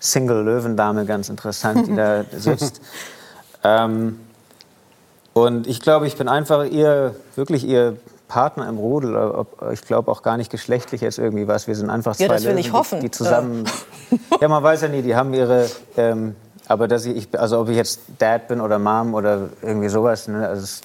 Single-Löwendame 0.00 1.04
ganz 1.06 1.28
interessant, 1.28 1.86
die 1.86 1.94
da 1.96 2.24
sitzt. 2.36 2.80
Ähm, 3.62 4.18
und 5.32 5.66
ich 5.66 5.80
glaube, 5.80 6.06
ich 6.06 6.16
bin 6.16 6.28
einfach 6.28 6.64
ihr, 6.64 7.16
wirklich 7.34 7.64
ihr 7.66 7.96
Partner 8.28 8.68
im 8.68 8.78
Rudel. 8.78 9.16
Ob- 9.16 9.70
Ich 9.72 9.82
glaube 9.82 10.10
auch 10.10 10.22
gar 10.22 10.36
nicht 10.36 10.50
geschlechtlich 10.50 11.00
jetzt 11.00 11.18
irgendwie 11.18 11.48
was. 11.48 11.66
Wir 11.66 11.74
sind 11.74 11.90
einfach 11.90 12.14
zwei 12.16 12.24
Ja, 12.24 12.28
das 12.28 12.42
will 12.44 12.50
Löwen, 12.50 12.58
ich 12.60 12.72
hoffen. 12.72 13.00
Die, 13.00 13.06
die 13.06 13.10
zusammen. 13.10 13.64
ja, 14.40 14.48
man 14.48 14.62
weiß 14.62 14.82
ja 14.82 14.88
nie. 14.88 15.02
Die 15.02 15.14
haben 15.16 15.34
ihre. 15.34 15.68
Ähm, 15.96 16.36
aber 16.66 16.88
dass 16.88 17.04
ich, 17.04 17.16
ich, 17.16 17.38
also 17.40 17.60
ob 17.60 17.68
ich 17.68 17.76
jetzt 17.76 18.00
Dad 18.18 18.48
bin 18.48 18.60
oder 18.60 18.78
Mom 18.78 19.14
oder 19.14 19.48
irgendwie 19.60 19.88
sowas. 19.88 20.28
Ne, 20.28 20.48
also 20.48 20.62
es, 20.62 20.80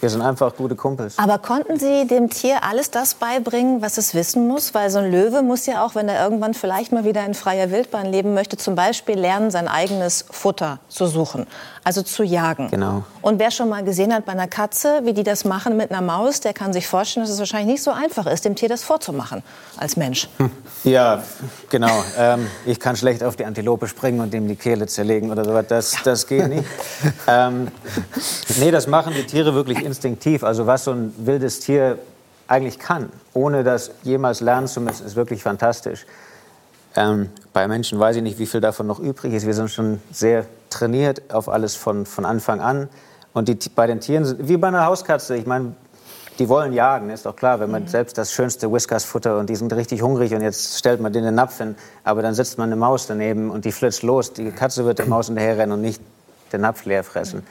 wir 0.00 0.10
sind 0.10 0.22
einfach 0.22 0.54
gute 0.56 0.76
Kumpels. 0.76 1.18
Aber 1.18 1.38
konnten 1.38 1.78
Sie 1.78 2.06
dem 2.06 2.30
Tier 2.30 2.62
alles 2.62 2.90
das 2.90 3.14
beibringen, 3.14 3.82
was 3.82 3.98
es 3.98 4.14
wissen 4.14 4.46
muss? 4.46 4.74
Weil 4.74 4.90
so 4.90 4.98
ein 4.98 5.10
Löwe 5.10 5.42
muss 5.42 5.66
ja 5.66 5.84
auch, 5.84 5.94
wenn 5.94 6.08
er 6.08 6.22
irgendwann 6.22 6.54
vielleicht 6.54 6.92
mal 6.92 7.04
wieder 7.04 7.24
in 7.24 7.34
freier 7.34 7.70
Wildbahn 7.70 8.06
leben 8.06 8.34
möchte, 8.34 8.56
zum 8.56 8.74
Beispiel 8.74 9.18
lernen, 9.18 9.50
sein 9.50 9.68
eigenes 9.68 10.24
Futter 10.30 10.78
zu 10.88 11.06
suchen, 11.06 11.46
also 11.82 12.02
zu 12.02 12.22
jagen. 12.22 12.70
Genau. 12.70 13.02
Und 13.22 13.38
wer 13.38 13.50
schon 13.50 13.68
mal 13.68 13.82
gesehen 13.82 14.14
hat 14.14 14.24
bei 14.24 14.32
einer 14.32 14.46
Katze, 14.46 15.00
wie 15.04 15.12
die 15.12 15.24
das 15.24 15.44
machen 15.44 15.76
mit 15.76 15.90
einer 15.90 16.02
Maus, 16.02 16.40
der 16.40 16.52
kann 16.52 16.72
sich 16.72 16.86
vorstellen, 16.86 17.24
dass 17.24 17.32
es 17.32 17.38
wahrscheinlich 17.38 17.74
nicht 17.74 17.82
so 17.82 17.90
einfach 17.90 18.26
ist, 18.26 18.44
dem 18.44 18.54
Tier 18.54 18.68
das 18.68 18.84
vorzumachen 18.84 19.42
als 19.76 19.96
Mensch. 19.96 20.28
Ja, 20.84 21.24
genau. 21.70 22.04
Ähm, 22.16 22.46
ich 22.64 22.78
kann 22.78 22.96
schlecht 22.96 23.24
auf 23.24 23.34
die 23.34 23.44
Antilope 23.44 23.88
springen 23.88 24.20
und 24.20 24.32
ihm 24.32 24.46
die 24.46 24.54
Kehle 24.54 24.86
zerlegen 24.86 25.30
oder 25.30 25.44
sowas. 25.44 25.64
Das, 25.68 25.96
das 26.04 26.26
geht 26.26 26.48
nicht. 26.48 26.64
ähm, 27.26 27.68
nee, 28.60 28.70
das 28.70 28.86
machen 28.86 29.12
die 29.14 29.24
Tiere 29.24 29.47
wirklich 29.54 29.82
instinktiv. 29.84 30.44
Also 30.44 30.66
was 30.66 30.84
so 30.84 30.92
ein 30.92 31.14
wildes 31.18 31.60
Tier 31.60 31.98
eigentlich 32.46 32.78
kann, 32.78 33.10
ohne 33.34 33.62
das 33.64 33.90
jemals 34.02 34.40
lernen 34.40 34.66
zu 34.66 34.80
müssen, 34.80 35.06
ist 35.06 35.16
wirklich 35.16 35.42
fantastisch. 35.42 36.06
Ähm, 36.96 37.28
bei 37.52 37.68
Menschen 37.68 37.98
weiß 37.98 38.16
ich 38.16 38.22
nicht, 38.22 38.38
wie 38.38 38.46
viel 38.46 38.60
davon 38.60 38.86
noch 38.86 38.98
übrig 38.98 39.34
ist. 39.34 39.46
Wir 39.46 39.54
sind 39.54 39.70
schon 39.70 40.00
sehr 40.10 40.46
trainiert 40.70 41.32
auf 41.32 41.48
alles 41.48 41.76
von, 41.76 42.06
von 42.06 42.24
Anfang 42.24 42.60
an. 42.60 42.88
Und 43.34 43.48
die, 43.48 43.56
bei 43.74 43.86
den 43.86 44.00
Tieren 44.00 44.24
sind, 44.24 44.48
wie 44.48 44.56
bei 44.56 44.68
einer 44.68 44.86
Hauskatze, 44.86 45.36
ich 45.36 45.46
meine, 45.46 45.74
die 46.38 46.48
wollen 46.48 46.72
jagen, 46.72 47.10
ist 47.10 47.26
doch 47.26 47.34
klar, 47.34 47.60
wenn 47.60 47.70
man 47.70 47.88
selbst 47.88 48.16
das 48.16 48.32
schönste 48.32 48.72
Whiskas-Futter 48.72 49.38
und 49.38 49.50
die 49.50 49.56
sind 49.56 49.72
richtig 49.72 50.02
hungrig 50.02 50.32
und 50.34 50.40
jetzt 50.40 50.78
stellt 50.78 51.00
man 51.00 51.12
denen 51.12 51.26
den 51.26 51.34
Napf 51.34 51.58
hin, 51.58 51.74
aber 52.04 52.22
dann 52.22 52.34
setzt 52.34 52.58
man 52.58 52.68
eine 52.68 52.76
Maus 52.76 53.08
daneben 53.08 53.50
und 53.50 53.64
die 53.64 53.72
flitzt 53.72 54.02
los. 54.02 54.32
Die 54.32 54.50
Katze 54.52 54.84
wird 54.84 55.00
der 55.00 55.06
Maus 55.06 55.26
hinterherrennen 55.26 55.72
und 55.72 55.80
nicht 55.80 56.00
den 56.52 56.60
Napf 56.60 56.84
leer 56.84 57.02
fressen. 57.02 57.42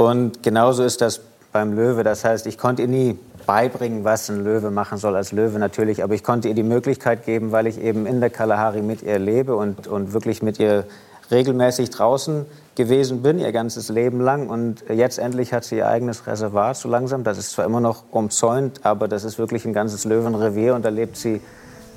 Und 0.00 0.42
genauso 0.42 0.82
ist 0.82 1.02
das 1.02 1.20
beim 1.52 1.74
Löwe. 1.74 2.04
Das 2.04 2.24
heißt, 2.24 2.46
ich 2.46 2.56
konnte 2.56 2.80
ihr 2.80 2.88
nie 2.88 3.18
beibringen, 3.44 4.02
was 4.02 4.30
ein 4.30 4.42
Löwe 4.42 4.70
machen 4.70 4.96
soll 4.96 5.14
als 5.14 5.30
Löwe 5.30 5.58
natürlich, 5.58 6.02
aber 6.02 6.14
ich 6.14 6.24
konnte 6.24 6.48
ihr 6.48 6.54
die 6.54 6.62
Möglichkeit 6.62 7.26
geben, 7.26 7.52
weil 7.52 7.66
ich 7.66 7.78
eben 7.78 8.06
in 8.06 8.18
der 8.18 8.30
Kalahari 8.30 8.80
mit 8.80 9.02
ihr 9.02 9.18
lebe 9.18 9.54
und, 9.54 9.86
und 9.88 10.14
wirklich 10.14 10.40
mit 10.40 10.58
ihr 10.58 10.86
regelmäßig 11.30 11.90
draußen 11.90 12.46
gewesen 12.76 13.20
bin, 13.20 13.38
ihr 13.38 13.52
ganzes 13.52 13.90
Leben 13.90 14.22
lang. 14.22 14.48
Und 14.48 14.84
jetzt 14.88 15.18
endlich 15.18 15.52
hat 15.52 15.64
sie 15.64 15.76
ihr 15.76 15.86
eigenes 15.86 16.26
Reservat 16.26 16.78
so 16.78 16.88
langsam. 16.88 17.22
Das 17.22 17.36
ist 17.36 17.50
zwar 17.50 17.66
immer 17.66 17.80
noch 17.80 18.04
umzäunt, 18.10 18.80
aber 18.86 19.06
das 19.06 19.24
ist 19.24 19.38
wirklich 19.38 19.66
ein 19.66 19.74
ganzes 19.74 20.06
Löwenrevier 20.06 20.74
und 20.74 20.82
da 20.82 20.88
lebt 20.88 21.18
sie 21.18 21.42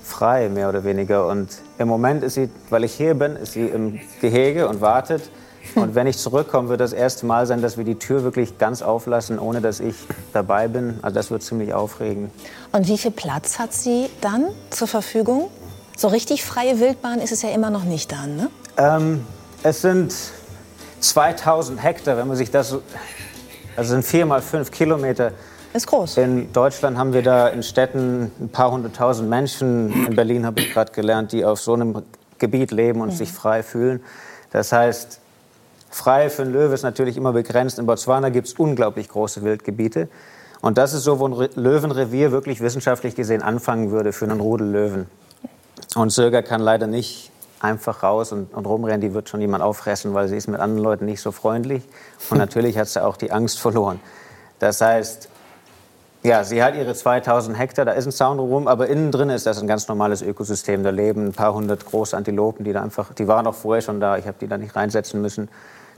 frei, 0.04 0.50
mehr 0.50 0.68
oder 0.68 0.84
weniger. 0.84 1.26
Und 1.28 1.48
im 1.78 1.88
Moment 1.88 2.22
ist 2.22 2.34
sie, 2.34 2.50
weil 2.70 2.84
ich 2.84 2.96
hier 2.96 3.14
bin, 3.14 3.38
ist 3.38 3.54
sie 3.54 3.68
im 3.68 4.02
Gehege 4.20 4.68
und 4.68 4.82
wartet. 4.82 5.22
Und 5.75 5.96
wenn 5.96 6.08
ich 6.08 6.17
zurückkomme, 6.17 6.70
wird 6.70 6.82
das 6.82 6.93
erste 6.93 7.25
Mal 7.25 7.46
sein, 7.46 7.62
dass 7.62 7.77
wir 7.77 7.84
die 7.84 7.96
Tür 7.96 8.24
wirklich 8.24 8.58
ganz 8.58 8.82
auflassen, 8.82 9.39
ohne 9.39 9.62
dass 9.62 9.79
ich 9.79 9.96
dabei 10.34 10.67
bin. 10.67 11.00
Also 11.01 11.15
das 11.15 11.32
wird 11.32 11.43
ziemlich 11.43 11.74
aufregend. 11.74 12.32
Und 12.72 12.88
wie 12.88 12.98
viel 12.98 13.12
Platz 13.12 13.60
hat 13.60 13.74
sie 13.74 14.10
dann 14.22 14.46
zur 14.70 14.88
Verfügung? 14.88 15.50
So 15.96 16.08
richtig 16.08 16.43
freie 16.43 16.79
Wildbahn 16.79 17.20
ist 17.20 17.32
es 17.32 17.41
ja 17.41 17.50
immer 17.50 17.70
noch 17.70 17.84
nicht 17.84 18.12
dann, 18.12 18.36
ne? 18.36 18.50
Ähm, 18.77 19.25
es 19.62 19.82
sind 19.82 20.13
2000 21.00 21.82
Hektar, 21.82 22.17
wenn 22.17 22.27
man 22.27 22.38
sich 22.38 22.51
das... 22.51 22.75
Also 23.75 23.91
sind 23.91 24.05
vier 24.05 24.25
mal 24.25 24.41
fünf 24.41 24.70
Kilometer. 24.70 25.32
Ist 25.74 25.88
groß. 25.88 26.17
In 26.17 26.53
Deutschland 26.53 26.98
haben 26.98 27.13
wir 27.13 27.24
da 27.24 27.48
in 27.48 27.63
Städten 27.63 28.32
ein 28.39 28.50
paar 28.50 28.72
hunderttausend 28.72 29.27
Menschen. 29.27 30.05
In 30.05 30.15
Berlin 30.15 30.46
habe 30.46 30.60
ich 30.60 30.72
gerade 30.72 30.91
gelernt, 30.91 31.32
die 31.32 31.43
auf 31.43 31.60
so 31.60 31.74
einem 31.74 32.03
Gebiet 32.38 32.72
leben 32.72 33.01
und 33.01 33.10
mhm. 33.10 33.15
sich 33.15 33.32
frei 33.32 33.63
fühlen. 33.63 34.03
Das 34.51 34.72
heißt, 34.72 35.20
frei 35.94 36.30
für 36.30 36.44
einen 36.44 36.54
Löwe 36.54 36.74
ist 36.74 36.84
natürlich 36.84 37.18
immer 37.18 37.34
begrenzt. 37.34 37.80
In 37.80 37.86
Botswana 37.86 38.30
gibt 38.30 38.48
es 38.48 38.54
unglaublich 38.54 39.10
große 39.10 39.44
Wildgebiete. 39.44 40.10
Und 40.62 40.78
das 40.78 40.94
ist 40.94 41.04
so, 41.04 41.20
wo 41.20 41.28
ein 41.28 41.50
Löwenrevier 41.56 42.32
wirklich 42.32 42.62
wissenschaftlich 42.62 43.16
gesehen 43.16 43.42
anfangen 43.42 43.92
würde 43.92 44.14
für 44.14 44.26
einen 44.26 44.40
Rudel 44.40 44.68
Löwen. 44.70 45.08
Und 45.96 46.12
Sirga 46.12 46.42
kann 46.42 46.62
leider 46.62 46.88
nicht 46.88 47.32
einfach 47.60 48.04
raus 48.04 48.32
und, 48.32 48.54
und 48.54 48.66
rumrennen. 48.66 49.02
Die 49.02 49.14
wird 49.14 49.30
schon 49.30 49.42
jemand 49.42 49.64
auffressen, 49.64 50.14
weil 50.14 50.28
sie 50.28 50.38
ist 50.38 50.48
mit 50.48 50.60
anderen 50.60 50.84
Leuten 50.84 51.06
nicht 51.06 51.22
so 51.22 51.32
freundlich. 51.32 51.84
Und 52.30 52.38
natürlich 52.38 52.78
hat 52.78 52.88
sie 52.88 53.04
auch 53.04 53.18
die 53.18 53.32
Angst 53.32 53.60
verloren. 53.60 54.00
Das 54.60 54.82
heißt, 54.82 55.30
ja, 56.24 56.46
sie 56.46 56.64
hat 56.64 56.76
ihre 56.76 56.94
2000 56.94 57.58
Hektar, 57.60 57.84
da 57.84 57.92
ist 57.92 58.06
ein 58.06 58.14
Zaun 58.14 58.40
rum, 58.40 58.70
aber 58.70 58.88
innen 58.88 59.12
drin 59.12 59.30
ist 59.30 59.46
das 59.46 59.60
ein 59.60 59.68
ganz 59.68 59.90
normales 59.90 60.22
Ökosystem. 60.22 60.82
Da 60.82 60.90
leben 60.90 61.28
ein 61.28 61.34
paar 61.34 61.54
hundert 61.54 61.86
große 61.86 62.16
Antilopen, 62.16 62.64
die 62.64 62.72
da 62.72 62.82
einfach, 62.82 63.14
die 63.14 63.28
waren 63.28 63.46
auch 63.46 63.56
vorher 63.56 63.82
schon 63.82 64.00
da, 64.00 64.18
ich 64.18 64.26
habe 64.26 64.38
die 64.40 64.48
da 64.48 64.58
nicht 64.58 64.74
reinsetzen 64.76 65.22
müssen. 65.22 65.50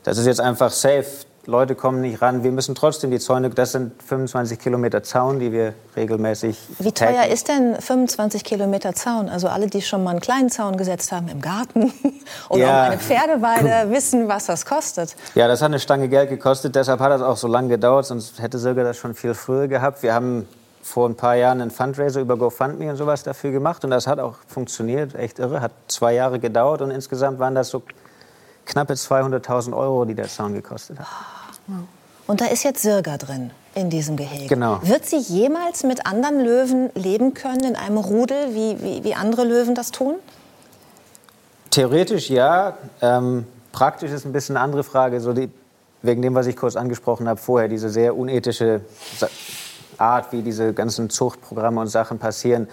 Das 0.06 0.20
ist 0.20 0.28
jetzt 0.28 0.40
einfach 0.40 0.70
safe. 0.70 1.06
Leute 1.48 1.76
kommen 1.76 2.02
nicht 2.02 2.22
ran. 2.22 2.44
Wir 2.44 2.52
müssen 2.52 2.74
trotzdem 2.76 3.12
die 3.12 3.20
Zäune, 3.20 3.50
das 3.50 3.72
sind 3.72 4.02
25 4.04 4.58
Kilometer 4.60 5.04
Zaun, 5.04 5.40
die 5.40 5.52
wir 5.52 5.74
regelmäßig. 5.96 6.60
Wie 6.80 6.92
teuer 6.92 7.14
taggen. 7.14 7.32
ist 7.32 7.48
denn 7.48 7.76
25 7.80 8.44
Kilometer 8.44 8.94
Zaun? 8.94 9.30
Also 9.30 9.48
alle, 9.48 9.68
die 9.68 9.82
schon 9.82 10.04
mal 10.04 10.12
einen 10.12 10.22
kleinen 10.22 10.50
Zaun 10.50 10.78
gesetzt 10.78 11.12
haben 11.12 11.28
im 11.28 11.42
Garten 11.42 11.92
oder 12.50 12.62
ja. 12.62 12.86
um 12.86 12.92
eine 12.92 13.00
Pferdeweide, 13.00 13.92
wissen, 13.92 14.28
was 14.28 14.46
das 14.46 14.66
kostet. 14.66 15.16
Ja, 15.34 15.48
das 15.48 15.62
hat 15.62 15.68
eine 15.68 15.80
Stange 15.80 16.08
Geld 16.08 16.30
gekostet. 16.30 16.76
Deshalb 16.76 17.00
hat 17.00 17.12
das 17.12 17.22
auch 17.22 17.38
so 17.38 17.48
lange 17.48 17.70
gedauert. 17.70 18.06
Sonst 18.06 18.40
hätte 18.40 18.58
Silke 18.60 18.84
das 18.84 18.98
schon 18.98 19.14
viel 19.16 19.34
früher 19.34 19.68
gehabt. 19.68 20.02
Wir 20.04 20.14
haben 20.14 20.48
vor 20.82 21.10
ein 21.10 21.16
paar 21.16 21.36
Jahren 21.36 21.62
einen 21.62 21.72
Fundraiser 21.72 22.22
über 22.22 22.38
GoFundMe 22.38 22.90
und 22.92 22.96
sowas 22.96 23.24
dafür 23.24 23.52
gemacht 23.52 23.84
und 23.84 23.90
das 23.90 24.06
hat 24.06 24.20
auch 24.20 24.36
funktioniert. 24.48 25.16
Echt 25.16 25.40
irre. 25.40 25.62
Hat 25.62 25.72
zwei 25.88 26.14
Jahre 26.14 26.40
gedauert 26.40 26.82
und 26.82 26.92
insgesamt 26.92 27.40
waren 27.40 27.56
das 27.56 27.70
so 27.70 27.82
knappe 28.66 28.94
200.000 28.94 29.76
Euro, 29.76 30.06
die 30.06 30.16
der 30.16 30.28
Zaun 30.28 30.54
gekostet 30.54 31.00
hat. 31.00 31.08
Und 32.28 32.42
da 32.42 32.46
ist 32.46 32.64
jetzt 32.64 32.82
Sirga 32.82 33.18
drin 33.18 33.52
in 33.76 33.90
diesem 33.90 34.16
Gehege. 34.16 34.48
Genau. 34.48 34.80
Wird 34.82 35.06
sie 35.06 35.18
jemals 35.18 35.84
mit 35.84 36.06
anderen 36.06 36.40
Löwen 36.44 36.90
leben 36.96 37.34
können 37.34 37.64
in 37.64 37.76
einem 37.76 37.98
Rudel, 37.98 38.56
wie, 38.56 38.82
wie, 38.82 39.04
wie 39.04 39.14
andere 39.14 39.44
Löwen 39.44 39.76
das 39.76 39.92
tun? 39.92 40.16
Theoretisch 41.70 42.30
ja. 42.30 42.78
Ähm, 43.02 43.46
praktisch 43.72 44.12
ist 44.12 44.26
ein 44.26 44.32
bisschen 44.32 44.56
eine 44.56 44.64
andere 44.64 44.84
Frage. 44.84 45.20
So 45.20 45.34
die, 45.34 45.50
wegen 46.02 46.22
dem, 46.22 46.34
was 46.34 46.48
ich 46.48 46.56
kurz 46.56 46.76
angesprochen 46.76 47.28
habe 47.28 47.40
vorher, 47.40 47.68
diese 47.68 47.90
sehr 47.90 48.16
unethische 48.16 48.82
Art, 49.98 50.32
wie 50.32 50.42
diese 50.42 50.74
ganzen 50.74 51.10
Zuchtprogramme 51.10 51.82
und 51.82 51.88
Sachen 51.88 52.18
passieren. 52.18 52.68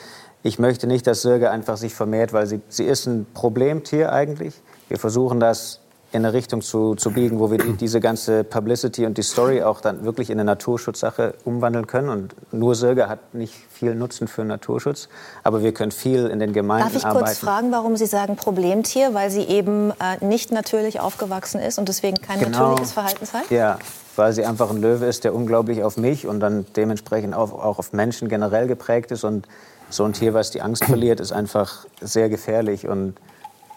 Ich 0.45 0.59
möchte 0.59 0.87
nicht, 0.87 1.07
dass 1.07 1.23
Sirga 1.23 1.51
einfach 1.51 1.77
sich 1.77 1.95
vermehrt, 1.95 2.33
weil 2.33 2.47
sie, 2.47 2.61
sie 2.69 2.85
ist 2.85 3.07
ein 3.07 3.27
Problemtier 3.35 4.13
eigentlich. 4.13 4.61
Wir 4.89 4.99
versuchen 4.99 5.41
das 5.41 5.81
in 6.13 6.25
eine 6.25 6.35
Richtung 6.35 6.61
zu, 6.61 6.95
zu 6.95 7.11
biegen, 7.11 7.39
wo 7.39 7.51
wir 7.51 7.59
die, 7.59 7.73
diese 7.73 7.99
ganze 7.99 8.45
Publicity 8.45 9.07
und 9.07 9.17
die 9.17 9.23
Story 9.23 9.63
auch 9.63 9.81
dann 9.81 10.05
wirklich 10.05 10.29
in 10.29 10.39
eine 10.39 10.45
Naturschutzsache 10.45 11.35
umwandeln 11.45 11.87
können. 11.87 12.11
Und 12.11 12.35
nur 12.53 12.75
Sirga 12.75 13.09
hat 13.09 13.35
nicht 13.35 13.55
viel 13.71 13.95
Nutzen 13.95 14.29
für 14.29 14.45
Naturschutz, 14.45 15.09
aber 15.43 15.63
wir 15.63 15.73
können 15.73 15.91
viel 15.91 16.27
in 16.27 16.39
den 16.39 16.53
Gemeinden 16.53 16.87
arbeiten. 16.87 17.03
Darf 17.03 17.15
ich 17.15 17.19
kurz 17.19 17.39
fragen, 17.39 17.73
warum 17.73 17.97
Sie 17.97 18.07
sagen 18.07 18.37
Problemtier? 18.37 19.15
Weil 19.15 19.31
sie 19.31 19.43
eben 19.43 19.91
äh, 19.91 20.23
nicht 20.25 20.53
natürlich 20.53 21.01
aufgewachsen 21.01 21.61
ist 21.61 21.79
und 21.79 21.89
deswegen 21.89 22.19
kein 22.19 22.41
genau. 22.41 22.59
natürliches 22.59 22.93
Verhalten 22.93 23.25
zeigt? 23.25 23.51
Ja, 23.51 23.79
weil 24.17 24.33
sie 24.35 24.45
einfach 24.45 24.71
ein 24.71 24.81
Löwe 24.81 25.07
ist, 25.07 25.25
der 25.25 25.35
unglaublich 25.35 25.83
auf 25.83 25.97
mich 25.97 26.27
und 26.27 26.41
dann 26.41 26.67
dementsprechend 26.77 27.35
auch, 27.35 27.53
auch 27.53 27.79
auf 27.79 27.95
Menschen 27.95 28.29
generell 28.29 28.67
geprägt 28.67 29.11
ist. 29.11 29.25
Und 29.25 29.49
so 29.89 30.05
ein 30.05 30.13
Tier, 30.13 30.35
was 30.35 30.51
die 30.51 30.61
Angst 30.61 30.85
verliert, 30.85 31.21
ist 31.21 31.33
einfach 31.33 31.87
sehr 32.01 32.29
gefährlich 32.29 32.87
und 32.87 33.15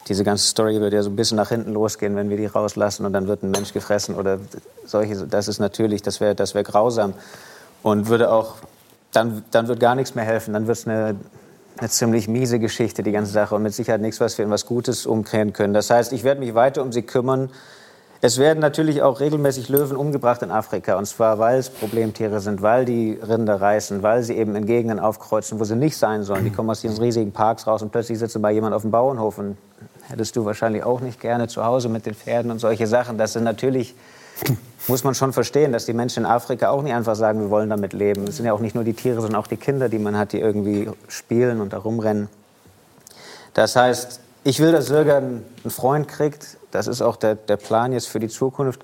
diese 0.08 0.24
ganze 0.24 0.46
Story 0.46 0.80
wird 0.80 0.94
ja 0.94 1.02
so 1.02 1.10
ein 1.10 1.16
bisschen 1.16 1.38
nach 1.38 1.50
hinten 1.50 1.74
losgehen, 1.74 2.16
wenn 2.16 2.30
wir 2.30 2.38
die 2.38 2.46
rauslassen 2.46 3.06
und 3.06 3.14
dann 3.14 3.28
wird 3.28 3.44
ein 3.44 3.52
Mensch 3.52 3.74
gefressen 3.74 4.16
oder 4.16 4.40
solche. 4.86 5.16
Das 5.28 5.48
ist 5.48 5.60
natürlich, 5.60 6.04
das 6.04 6.22
wäre 6.22 6.36
das 6.36 6.54
wär 6.54 6.64
grausam 6.64 7.14
und 7.82 8.08
würde 8.08 8.32
auch, 8.32 8.56
dann, 9.12 9.44
dann 9.52 9.68
wird 9.68 9.80
gar 9.80 9.96
nichts 9.96 10.14
mehr 10.14 10.26
helfen. 10.26 10.54
Dann 10.54 10.68
wird 10.68 10.78
es 10.78 10.88
eine, 10.88 11.16
eine 11.78 11.90
ziemlich 11.90 12.28
miese 12.28 12.60
Geschichte, 12.60 13.02
die 13.02 13.12
ganze 13.12 13.32
Sache 13.32 13.56
und 13.56 13.64
mit 13.64 13.74
Sicherheit 13.74 14.02
nichts, 14.02 14.20
was 14.20 14.38
wir 14.38 14.46
in 14.46 14.52
was 14.52 14.68
Gutes 14.68 15.08
umkehren 15.08 15.54
können. 15.54 15.74
Das 15.74 15.90
heißt, 15.90 16.14
ich 16.14 16.24
werde 16.24 16.40
mich 16.40 16.54
weiter 16.54 16.84
um 16.84 16.92
sie 16.92 17.02
kümmern. 17.02 17.50
Es 18.22 18.38
werden 18.38 18.60
natürlich 18.60 19.02
auch 19.02 19.20
regelmäßig 19.20 19.70
Löwen 19.70 19.98
umgebracht 19.98 20.42
in 20.42 20.50
Afrika. 20.50 20.98
Und 20.98 21.06
zwar, 21.06 21.38
weil 21.38 21.60
es 21.60 21.70
Problemtiere 21.70 22.40
sind, 22.40 22.62
weil 22.62 22.86
die 22.86 23.20
Rinder 23.22 23.60
reißen, 23.60 24.04
weil 24.04 24.24
sie 24.24 24.36
eben 24.36 24.56
in 24.56 24.66
Gegenden 24.66 25.00
aufkreuzen, 25.00 25.60
wo 25.60 25.64
sie 25.64 25.76
nicht 25.76 25.98
sein 25.98 26.24
sollen. 26.24 26.44
Die 26.44 26.50
kommen 26.50 26.70
aus 26.70 26.82
diesen 26.82 26.98
riesigen 26.98 27.32
Parks 27.32 27.68
raus 27.68 27.82
und 27.82 27.92
plötzlich 27.92 28.20
sitzen 28.20 28.42
bei 28.42 28.52
jemand 28.52 28.74
auf 28.74 28.84
dem 28.84 28.92
Bauernhof 28.92 29.38
und 29.38 29.58
hättest 30.08 30.36
du 30.36 30.46
wahrscheinlich 30.46 30.84
auch 30.84 31.02
nicht 31.02 31.20
gerne 31.20 31.48
zu 31.48 31.64
Hause 31.64 31.90
mit 31.90 32.06
den 32.06 32.16
Pferden 32.16 32.52
und 32.52 32.60
solche 32.60 32.88
Sachen. 32.88 33.18
Das 33.18 33.34
sind 33.34 33.44
natürlich, 33.44 33.96
muss 34.88 35.04
man 35.04 35.16
schon 35.16 35.34
verstehen, 35.34 35.72
dass 35.72 35.86
die 35.86 35.94
Menschen 35.94 36.24
in 36.24 36.30
Afrika 36.30 36.70
auch 36.70 36.82
nicht 36.82 36.94
einfach 36.94 37.16
sagen, 37.16 37.40
wir 37.40 37.50
wollen 37.50 37.70
damit 37.70 37.94
leben. 37.94 38.26
Es 38.28 38.38
sind 38.38 38.46
ja 38.46 38.54
auch 38.54 38.60
nicht 38.60 38.76
nur 38.76 38.84
die 38.84 38.94
Tiere, 38.94 39.22
sondern 39.22 39.40
auch 39.40 39.48
die 39.48 39.58
Kinder, 39.58 39.90
die 39.90 40.00
man 40.00 40.18
hat, 40.18 40.34
die 40.34 40.40
irgendwie 40.40 40.90
spielen 41.08 41.62
und 41.62 41.74
da 41.74 41.78
rumrennen. 41.78 42.30
Das 43.54 43.76
heißt, 43.76 44.20
ich 44.44 44.60
will, 44.60 44.72
dass 44.72 44.88
Sirga 44.88 45.18
einen 45.18 45.44
Freund 45.68 46.08
kriegt. 46.08 46.58
Das 46.72 46.88
ist 46.88 47.02
auch 47.02 47.16
der, 47.16 47.36
der 47.36 47.58
Plan 47.58 47.94
jetzt 47.94 48.08
für 48.08 48.20
die 48.20 48.28
Zukunft. 48.28 48.84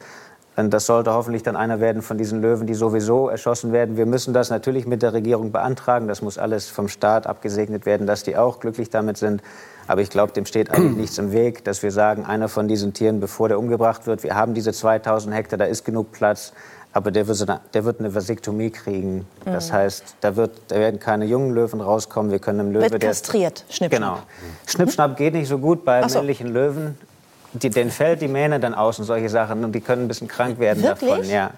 Und 0.55 0.71
das 0.71 0.85
sollte 0.85 1.13
hoffentlich 1.13 1.43
dann 1.43 1.55
einer 1.55 1.79
werden 1.79 2.01
von 2.01 2.17
diesen 2.17 2.41
Löwen, 2.41 2.67
die 2.67 2.73
sowieso 2.73 3.29
erschossen 3.29 3.71
werden. 3.71 3.95
Wir 3.95 4.05
müssen 4.05 4.33
das 4.33 4.49
natürlich 4.49 4.85
mit 4.85 5.01
der 5.01 5.13
Regierung 5.13 5.51
beantragen. 5.51 6.07
Das 6.07 6.21
muss 6.21 6.37
alles 6.37 6.67
vom 6.67 6.87
Staat 6.87 7.25
abgesegnet 7.25 7.85
werden, 7.85 8.05
dass 8.05 8.23
die 8.23 8.37
auch 8.37 8.59
glücklich 8.59 8.89
damit 8.89 9.17
sind. 9.17 9.41
Aber 9.87 10.01
ich 10.01 10.09
glaube, 10.09 10.33
dem 10.33 10.45
steht 10.45 10.71
eigentlich 10.71 10.97
nichts 10.97 11.17
im 11.17 11.31
Weg, 11.31 11.63
dass 11.63 11.83
wir 11.83 11.91
sagen, 11.91 12.25
einer 12.25 12.47
von 12.47 12.67
diesen 12.67 12.93
Tieren, 12.93 13.19
bevor 13.19 13.49
der 13.49 13.59
umgebracht 13.59 14.07
wird, 14.07 14.23
wir 14.23 14.35
haben 14.35 14.53
diese 14.53 14.73
2000 14.73 15.35
Hektar, 15.35 15.57
da 15.57 15.65
ist 15.65 15.85
genug 15.85 16.11
Platz, 16.11 16.53
aber 16.93 17.11
der 17.11 17.27
wird, 17.27 17.41
eine, 17.49 17.61
der 17.73 17.85
wird 17.85 17.99
eine 17.99 18.13
Vasektomie 18.13 18.69
kriegen. 18.69 19.25
Das 19.45 19.69
mhm. 19.69 19.73
heißt, 19.73 20.15
da, 20.21 20.35
wird, 20.35 20.51
da 20.67 20.75
werden 20.75 20.99
keine 20.99 21.25
jungen 21.25 21.53
Löwen 21.53 21.79
rauskommen. 21.79 22.31
Wir 22.31 22.39
können 22.39 22.59
einem 22.59 22.71
Löwe... 22.71 22.91
Wird 22.91 23.01
kastriert, 23.01 23.63
Schnippschnapp. 23.69 24.01
Genau. 24.01 24.19
Schnippschnapp 24.67 25.15
geht 25.15 25.33
nicht 25.33 25.47
so 25.47 25.57
gut 25.57 25.85
bei 25.85 26.05
so. 26.07 26.19
männlichen 26.19 26.47
Löwen. 26.47 26.97
Die, 27.53 27.69
denen 27.69 27.91
fällt 27.91 28.21
die 28.21 28.27
Mähne 28.27 28.59
dann 28.59 28.73
aus 28.73 28.99
und 28.99 29.05
solche 29.05 29.29
Sachen 29.29 29.63
und 29.63 29.73
die 29.73 29.81
können 29.81 30.03
ein 30.03 30.07
bisschen 30.07 30.27
krank 30.27 30.59
werden 30.59 30.83
Wirklich? 30.83 31.09
davon. 31.09 31.29
Ja 31.29 31.51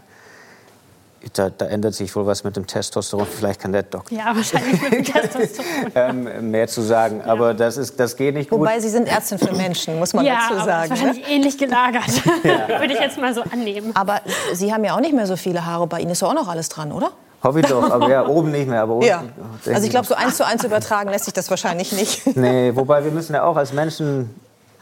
da, 1.33 1.49
da, 1.49 1.65
ändert 1.65 1.93
sich 1.93 2.15
wohl 2.15 2.25
was 2.25 2.43
mit 2.43 2.55
dem 2.55 2.67
Testosteron. 2.67 3.25
Vielleicht 3.25 3.61
kann 3.61 3.71
der 3.71 3.83
Doktor. 3.83 4.17
Ja, 4.17 4.35
wahrscheinlich 4.35 4.81
mit 4.81 4.91
dem 4.93 5.03
Testosteron. 5.13 5.91
ähm, 5.95 6.51
mehr 6.51 6.67
zu 6.67 6.81
sagen. 6.81 7.21
Ja. 7.25 7.31
Aber 7.31 7.53
das, 7.53 7.77
ist, 7.77 7.99
das 7.99 8.15
geht 8.15 8.35
nicht 8.35 8.49
gut. 8.49 8.59
Wobei 8.59 8.79
Sie 8.79 8.89
sind 8.89 9.07
Ärztin 9.07 9.37
für 9.37 9.53
Menschen, 9.53 9.97
muss 9.99 10.13
man 10.13 10.25
ja, 10.25 10.39
dazu 10.49 10.65
sagen. 10.65 10.83
Ja, 10.83 10.89
wahrscheinlich 10.89 11.27
ne? 11.27 11.33
ähnlich 11.33 11.57
gelagert. 11.57 12.03
Ja. 12.43 12.79
Würde 12.79 12.93
ich 12.93 12.99
jetzt 12.99 13.17
mal 13.17 13.33
so 13.33 13.41
annehmen. 13.41 13.91
Aber 13.95 14.19
Sie 14.53 14.73
haben 14.73 14.83
ja 14.83 14.95
auch 14.95 14.99
nicht 14.99 15.13
mehr 15.13 15.27
so 15.27 15.37
viele 15.37 15.65
Haare. 15.65 15.87
Bei 15.87 15.99
Ihnen 16.01 16.11
ist 16.11 16.21
ja 16.21 16.27
auch 16.27 16.33
noch 16.33 16.47
alles 16.47 16.67
dran, 16.67 16.91
oder? 16.91 17.11
Hoffe 17.43 17.59
ich 17.59 17.65
doch, 17.65 17.89
aber 17.91 18.09
ja, 18.09 18.25
oben 18.25 18.51
nicht 18.51 18.67
mehr. 18.67 18.81
Aber 18.81 18.95
unten, 18.95 19.07
ja. 19.07 19.23
Also 19.67 19.83
ich 19.83 19.89
glaube, 19.89 20.07
so 20.07 20.15
eins 20.15 20.37
zu 20.37 20.45
eins 20.45 20.63
übertragen 20.63 21.09
lässt 21.09 21.25
sich 21.25 21.33
das 21.33 21.49
wahrscheinlich 21.49 21.91
nicht. 21.91 22.23
Nee, 22.35 22.71
wobei 22.75 23.03
wir 23.03 23.11
müssen 23.11 23.33
ja 23.33 23.43
auch 23.43 23.57
als 23.57 23.73
Menschen 23.73 24.33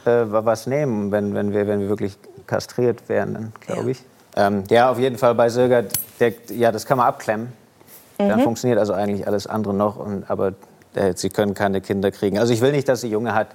äh, 0.05 0.23
was 0.25 0.67
nehmen, 0.67 1.11
wenn, 1.11 1.33
wenn, 1.33 1.53
wir, 1.53 1.67
wenn 1.67 1.81
wir 1.81 1.89
wirklich 1.89 2.17
kastriert 2.47 3.09
werden, 3.09 3.53
glaube 3.59 3.83
ja. 3.83 3.89
ich. 3.89 4.03
Ähm, 4.35 4.63
ja, 4.69 4.89
auf 4.89 4.99
jeden 4.99 5.17
Fall 5.17 5.35
bei 5.35 5.49
Söger, 5.49 5.83
der, 6.19 6.33
ja, 6.49 6.71
das 6.71 6.85
kann 6.85 6.97
man 6.97 7.07
abklemmen. 7.07 7.51
Mhm. 8.17 8.29
Dann 8.29 8.39
funktioniert 8.41 8.79
also 8.79 8.93
eigentlich 8.93 9.27
alles 9.27 9.47
andere 9.47 9.73
noch. 9.73 9.97
Und, 9.97 10.29
aber 10.29 10.53
äh, 10.93 11.13
sie 11.15 11.29
können 11.29 11.53
keine 11.53 11.81
Kinder 11.81 12.11
kriegen. 12.11 12.39
Also 12.39 12.53
ich 12.53 12.61
will 12.61 12.71
nicht, 12.71 12.87
dass 12.87 13.01
sie 13.01 13.09
Junge 13.09 13.33
hat. 13.33 13.47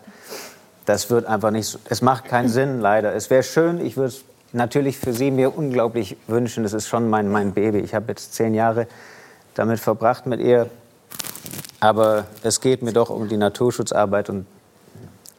Das 0.84 1.10
wird 1.10 1.26
einfach 1.26 1.50
nicht 1.50 1.66
so, 1.66 1.78
es 1.88 2.02
macht 2.02 2.26
keinen 2.26 2.48
Sinn, 2.48 2.80
leider. 2.80 3.14
Es 3.14 3.30
wäre 3.30 3.42
schön, 3.42 3.84
ich 3.84 3.96
würde 3.96 4.08
es 4.08 4.24
natürlich 4.52 4.98
für 4.98 5.12
sie 5.12 5.30
mir 5.30 5.56
unglaublich 5.56 6.16
wünschen. 6.28 6.62
Das 6.62 6.72
ist 6.72 6.86
schon 6.86 7.10
mein, 7.10 7.28
mein 7.28 7.52
Baby. 7.52 7.78
Ich 7.78 7.94
habe 7.94 8.06
jetzt 8.08 8.34
zehn 8.34 8.54
Jahre 8.54 8.86
damit 9.54 9.80
verbracht 9.80 10.26
mit 10.26 10.40
ihr. 10.40 10.68
Aber 11.80 12.24
es 12.42 12.60
geht 12.60 12.82
mir 12.82 12.92
doch 12.92 13.10
um 13.10 13.28
die 13.28 13.36
Naturschutzarbeit 13.36 14.30
und 14.30 14.46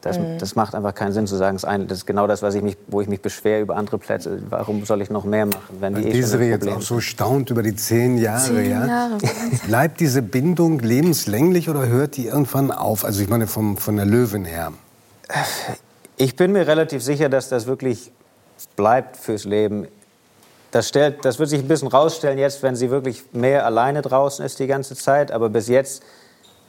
das, 0.08 0.18
mhm. 0.18 0.38
das, 0.38 0.54
macht 0.54 0.74
einfach 0.74 0.94
keinen 0.94 1.12
Sinn 1.12 1.26
zu 1.26 1.36
sagen, 1.36 1.58
das 1.86 1.98
ist 1.98 2.06
genau 2.06 2.26
das, 2.26 2.42
was 2.42 2.54
ich 2.54 2.62
mich, 2.62 2.76
wo 2.86 3.00
ich 3.00 3.08
mich 3.08 3.20
beschwere 3.20 3.60
über 3.60 3.76
andere 3.76 3.98
Plätze. 3.98 4.42
Warum 4.48 4.84
soll 4.84 5.02
ich 5.02 5.10
noch 5.10 5.24
mehr 5.24 5.46
machen, 5.46 5.76
wenn 5.80 5.94
die 5.94 6.04
Weil 6.04 6.42
eh 6.42 6.48
jetzt 6.50 6.68
auch 6.68 6.80
so 6.80 7.00
staunt 7.00 7.50
über 7.50 7.62
die 7.62 7.76
zehn 7.76 8.18
Jahre. 8.18 8.42
Zehn 8.42 8.70
ja? 8.70 8.86
Jahre. 8.86 9.18
Bleibt 9.66 10.00
diese 10.00 10.22
Bindung 10.22 10.80
lebenslänglich 10.80 11.68
oder 11.70 11.86
hört 11.86 12.16
die 12.16 12.26
irgendwann 12.26 12.70
auf? 12.70 13.04
Also 13.04 13.22
ich 13.22 13.28
meine 13.28 13.46
vom, 13.46 13.76
von 13.76 13.96
der 13.96 14.06
Löwen 14.06 14.44
her. 14.44 14.72
Ich 16.16 16.36
bin 16.36 16.52
mir 16.52 16.66
relativ 16.66 17.02
sicher, 17.02 17.28
dass 17.28 17.48
das 17.48 17.66
wirklich 17.66 18.10
bleibt 18.76 19.16
fürs 19.16 19.44
Leben. 19.44 19.86
Das, 20.70 20.88
stellt, 20.88 21.24
das 21.24 21.38
wird 21.38 21.48
sich 21.48 21.60
ein 21.60 21.68
bisschen 21.68 21.88
rausstellen 21.88 22.38
jetzt, 22.38 22.62
wenn 22.62 22.76
sie 22.76 22.90
wirklich 22.90 23.24
mehr 23.32 23.64
alleine 23.64 24.02
draußen 24.02 24.44
ist 24.44 24.58
die 24.58 24.66
ganze 24.66 24.96
Zeit. 24.96 25.30
Aber 25.30 25.48
bis 25.48 25.68
jetzt, 25.68 26.02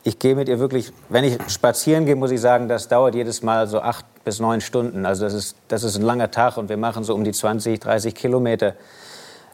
ich 0.04 0.18
gehe 0.20 0.36
mit 0.36 0.48
ihr 0.48 0.60
wirklich, 0.60 0.94
wenn 1.10 1.24
ich 1.24 1.38
spazieren 1.48 2.06
gehe, 2.06 2.16
muss 2.16 2.32
ich 2.32 2.42
sagen, 2.42 2.68
das 2.68 2.88
dauert 2.88 3.16
jedes 3.16 3.44
Mal 3.44 3.68
so 3.68 3.82
acht 3.82 4.06
bis 4.24 4.40
neun 4.40 4.62
Stunden. 4.62 5.06
Also 5.06 5.26
das 5.26 5.34
ist, 5.34 5.56
das 5.68 5.84
ist 5.84 5.98
ein 5.98 6.04
langer 6.04 6.32
Tag 6.32 6.58
und 6.58 6.70
wir 6.70 6.78
machen 6.78 7.04
so 7.04 7.14
um 7.14 7.24
die 7.24 7.32
20, 7.32 7.80
30 7.80 8.16
Kilometer 8.16 8.76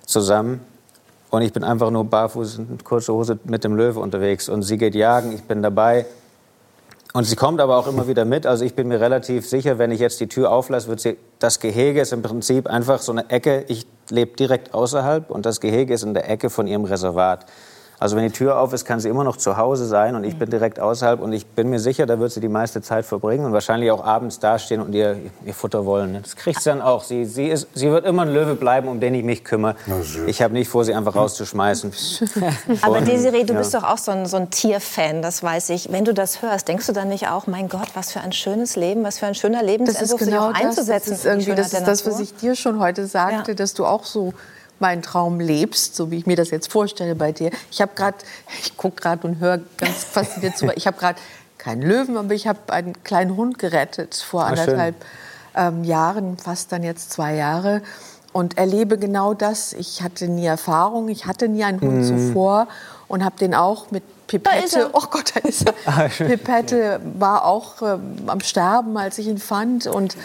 zusammen. 0.05 0.61
Und 1.31 1.41
ich 1.41 1.51
bin 1.51 1.63
einfach 1.63 1.89
nur 1.89 2.05
barfuß 2.05 2.59
in 2.59 2.83
kurzer 2.83 3.13
Hose 3.13 3.39
mit 3.43 3.63
dem 3.63 3.75
Löwe 3.75 3.99
unterwegs. 3.99 4.47
Und 4.47 4.61
sie 4.61 4.77
geht 4.77 4.95
jagen, 4.95 5.33
ich 5.33 5.43
bin 5.43 5.61
dabei. 5.61 6.05
Und 7.13 7.23
sie 7.23 7.35
kommt 7.35 7.59
aber 7.59 7.77
auch 7.77 7.87
immer 7.87 8.07
wieder 8.07 8.25
mit. 8.25 8.45
Also 8.45 8.63
ich 8.63 8.75
bin 8.75 8.87
mir 8.87 9.01
relativ 9.01 9.47
sicher, 9.47 9.77
wenn 9.79 9.91
ich 9.91 9.99
jetzt 9.99 10.19
die 10.19 10.27
Tür 10.27 10.51
auflasse, 10.51 10.87
wird 10.87 10.99
sie, 10.99 11.17
das 11.39 11.59
Gehege 11.59 12.01
ist 12.01 12.13
im 12.13 12.21
Prinzip 12.21 12.67
einfach 12.67 13.01
so 13.01 13.11
eine 13.11 13.29
Ecke. 13.29 13.65
Ich 13.67 13.87
lebe 14.09 14.35
direkt 14.35 14.73
außerhalb 14.73 15.29
und 15.31 15.45
das 15.45 15.59
Gehege 15.59 15.93
ist 15.93 16.03
in 16.03 16.13
der 16.13 16.29
Ecke 16.29 16.49
von 16.49 16.67
ihrem 16.67 16.85
Reservat. 16.85 17.45
Also 17.99 18.15
wenn 18.15 18.23
die 18.23 18.31
Tür 18.31 18.59
auf 18.59 18.73
ist, 18.73 18.85
kann 18.85 18.99
sie 18.99 19.09
immer 19.09 19.23
noch 19.23 19.37
zu 19.37 19.57
Hause 19.57 19.85
sein 19.85 20.15
und 20.15 20.23
ich 20.23 20.37
bin 20.37 20.49
direkt 20.49 20.79
außerhalb 20.79 21.21
und 21.21 21.31
ich 21.33 21.45
bin 21.45 21.69
mir 21.69 21.79
sicher, 21.79 22.05
da 22.05 22.19
wird 22.19 22.31
sie 22.31 22.41
die 22.41 22.49
meiste 22.49 22.81
Zeit 22.81 23.05
verbringen 23.05 23.45
und 23.45 23.53
wahrscheinlich 23.53 23.91
auch 23.91 24.03
abends 24.03 24.39
dastehen 24.39 24.81
und 24.81 24.93
ihr, 24.93 25.17
ihr 25.45 25.53
Futter 25.53 25.85
wollen. 25.85 26.19
Das 26.21 26.35
kriegt 26.35 26.61
sie 26.61 26.69
dann 26.69 26.81
auch. 26.81 27.03
Sie, 27.03 27.25
sie, 27.25 27.47
ist, 27.47 27.67
sie 27.73 27.89
wird 27.89 28.05
immer 28.05 28.23
ein 28.23 28.33
Löwe 28.33 28.55
bleiben, 28.55 28.87
um 28.87 28.99
den 28.99 29.15
ich 29.15 29.23
mich 29.23 29.43
kümmere. 29.43 29.75
Ich 30.27 30.41
habe 30.41 30.53
nicht 30.53 30.67
vor, 30.67 30.83
sie 30.83 30.93
einfach 30.93 31.15
rauszuschmeißen. 31.15 31.93
Aber 32.81 33.01
Desiree, 33.01 33.43
du 33.43 33.53
bist 33.53 33.73
doch 33.73 33.83
auch 33.83 33.97
so 33.97 34.11
ein, 34.11 34.25
so 34.25 34.37
ein 34.37 34.49
Tierfan, 34.49 35.21
das 35.21 35.41
weiß 35.41 35.69
ich. 35.69 35.91
Wenn 35.91 36.05
du 36.05 36.13
das 36.13 36.41
hörst, 36.41 36.67
denkst 36.67 36.87
du 36.87 36.93
dann 36.93 37.07
nicht 37.07 37.29
auch, 37.29 37.47
mein 37.47 37.69
Gott, 37.69 37.89
was 37.93 38.11
für 38.11 38.21
ein 38.21 38.31
schönes 38.33 38.75
Leben, 38.75 39.03
was 39.03 39.19
für 39.19 39.27
ein 39.27 39.35
schöner 39.35 39.63
Lebensentwurf, 39.63 40.11
das 40.11 40.21
ist 40.21 40.27
genau 40.27 40.47
sich 40.47 40.57
auch 40.57 40.61
einzusetzen. 40.65 41.09
Das 41.11 41.19
ist, 41.19 41.25
irgendwie, 41.25 41.55
das, 41.55 41.73
ist 41.73 41.87
das, 41.87 42.05
was 42.05 42.19
ich 42.19 42.35
dir 42.35 42.55
schon 42.55 42.79
heute 42.79 43.07
sagte, 43.07 43.51
ja. 43.51 43.55
dass 43.55 43.73
du 43.73 43.85
auch 43.85 44.03
so 44.03 44.33
meinen 44.79 45.01
Traum 45.01 45.39
lebst, 45.39 45.95
so 45.95 46.11
wie 46.11 46.17
ich 46.17 46.25
mir 46.25 46.35
das 46.35 46.51
jetzt 46.51 46.71
vorstelle 46.71 47.15
bei 47.15 47.31
dir. 47.31 47.51
Ich 47.71 47.81
habe 47.81 47.91
gerade, 47.95 48.17
ich 48.61 48.75
gucke 48.77 49.01
gerade 49.01 49.27
und 49.27 49.39
höre 49.39 49.59
ganz 49.77 50.03
fasziniert 50.11 50.57
zu. 50.57 50.69
Ich 50.75 50.87
habe 50.87 50.97
gerade 50.97 51.19
keinen 51.57 51.81
Löwen, 51.81 52.17
aber 52.17 52.33
ich 52.33 52.47
habe 52.47 52.59
einen 52.71 53.01
kleinen 53.03 53.35
Hund 53.35 53.57
gerettet 53.57 54.15
vor 54.15 54.45
anderthalb 54.45 54.95
ähm, 55.55 55.83
Jahren, 55.83 56.37
fast 56.37 56.71
dann 56.71 56.83
jetzt 56.83 57.11
zwei 57.11 57.35
Jahre. 57.35 57.81
Und 58.33 58.57
erlebe 58.57 58.97
genau 58.97 59.33
das. 59.33 59.71
Ich 59.71 60.01
hatte 60.01 60.27
nie 60.27 60.45
Erfahrung, 60.45 61.07
ich 61.07 61.25
hatte 61.25 61.47
nie 61.47 61.63
einen 61.63 61.79
Hund 61.79 62.01
mm. 62.01 62.03
zuvor 62.03 62.67
und 63.07 63.23
habe 63.23 63.37
den 63.37 63.55
auch 63.55 63.91
mit 63.91 64.03
Pipette, 64.27 64.89
oh 64.93 65.03
Gott, 65.09 65.33
da 65.35 65.39
ist 65.47 65.65
er. 65.67 65.73
Ah, 65.85 66.07
Pipette 66.09 66.99
war 67.17 67.45
auch 67.45 67.81
äh, 67.81 67.97
am 68.27 68.41
Sterben, 68.41 68.97
als 68.97 69.17
ich 69.17 69.27
ihn 69.27 69.37
fand. 69.37 69.87
Und 69.87 70.17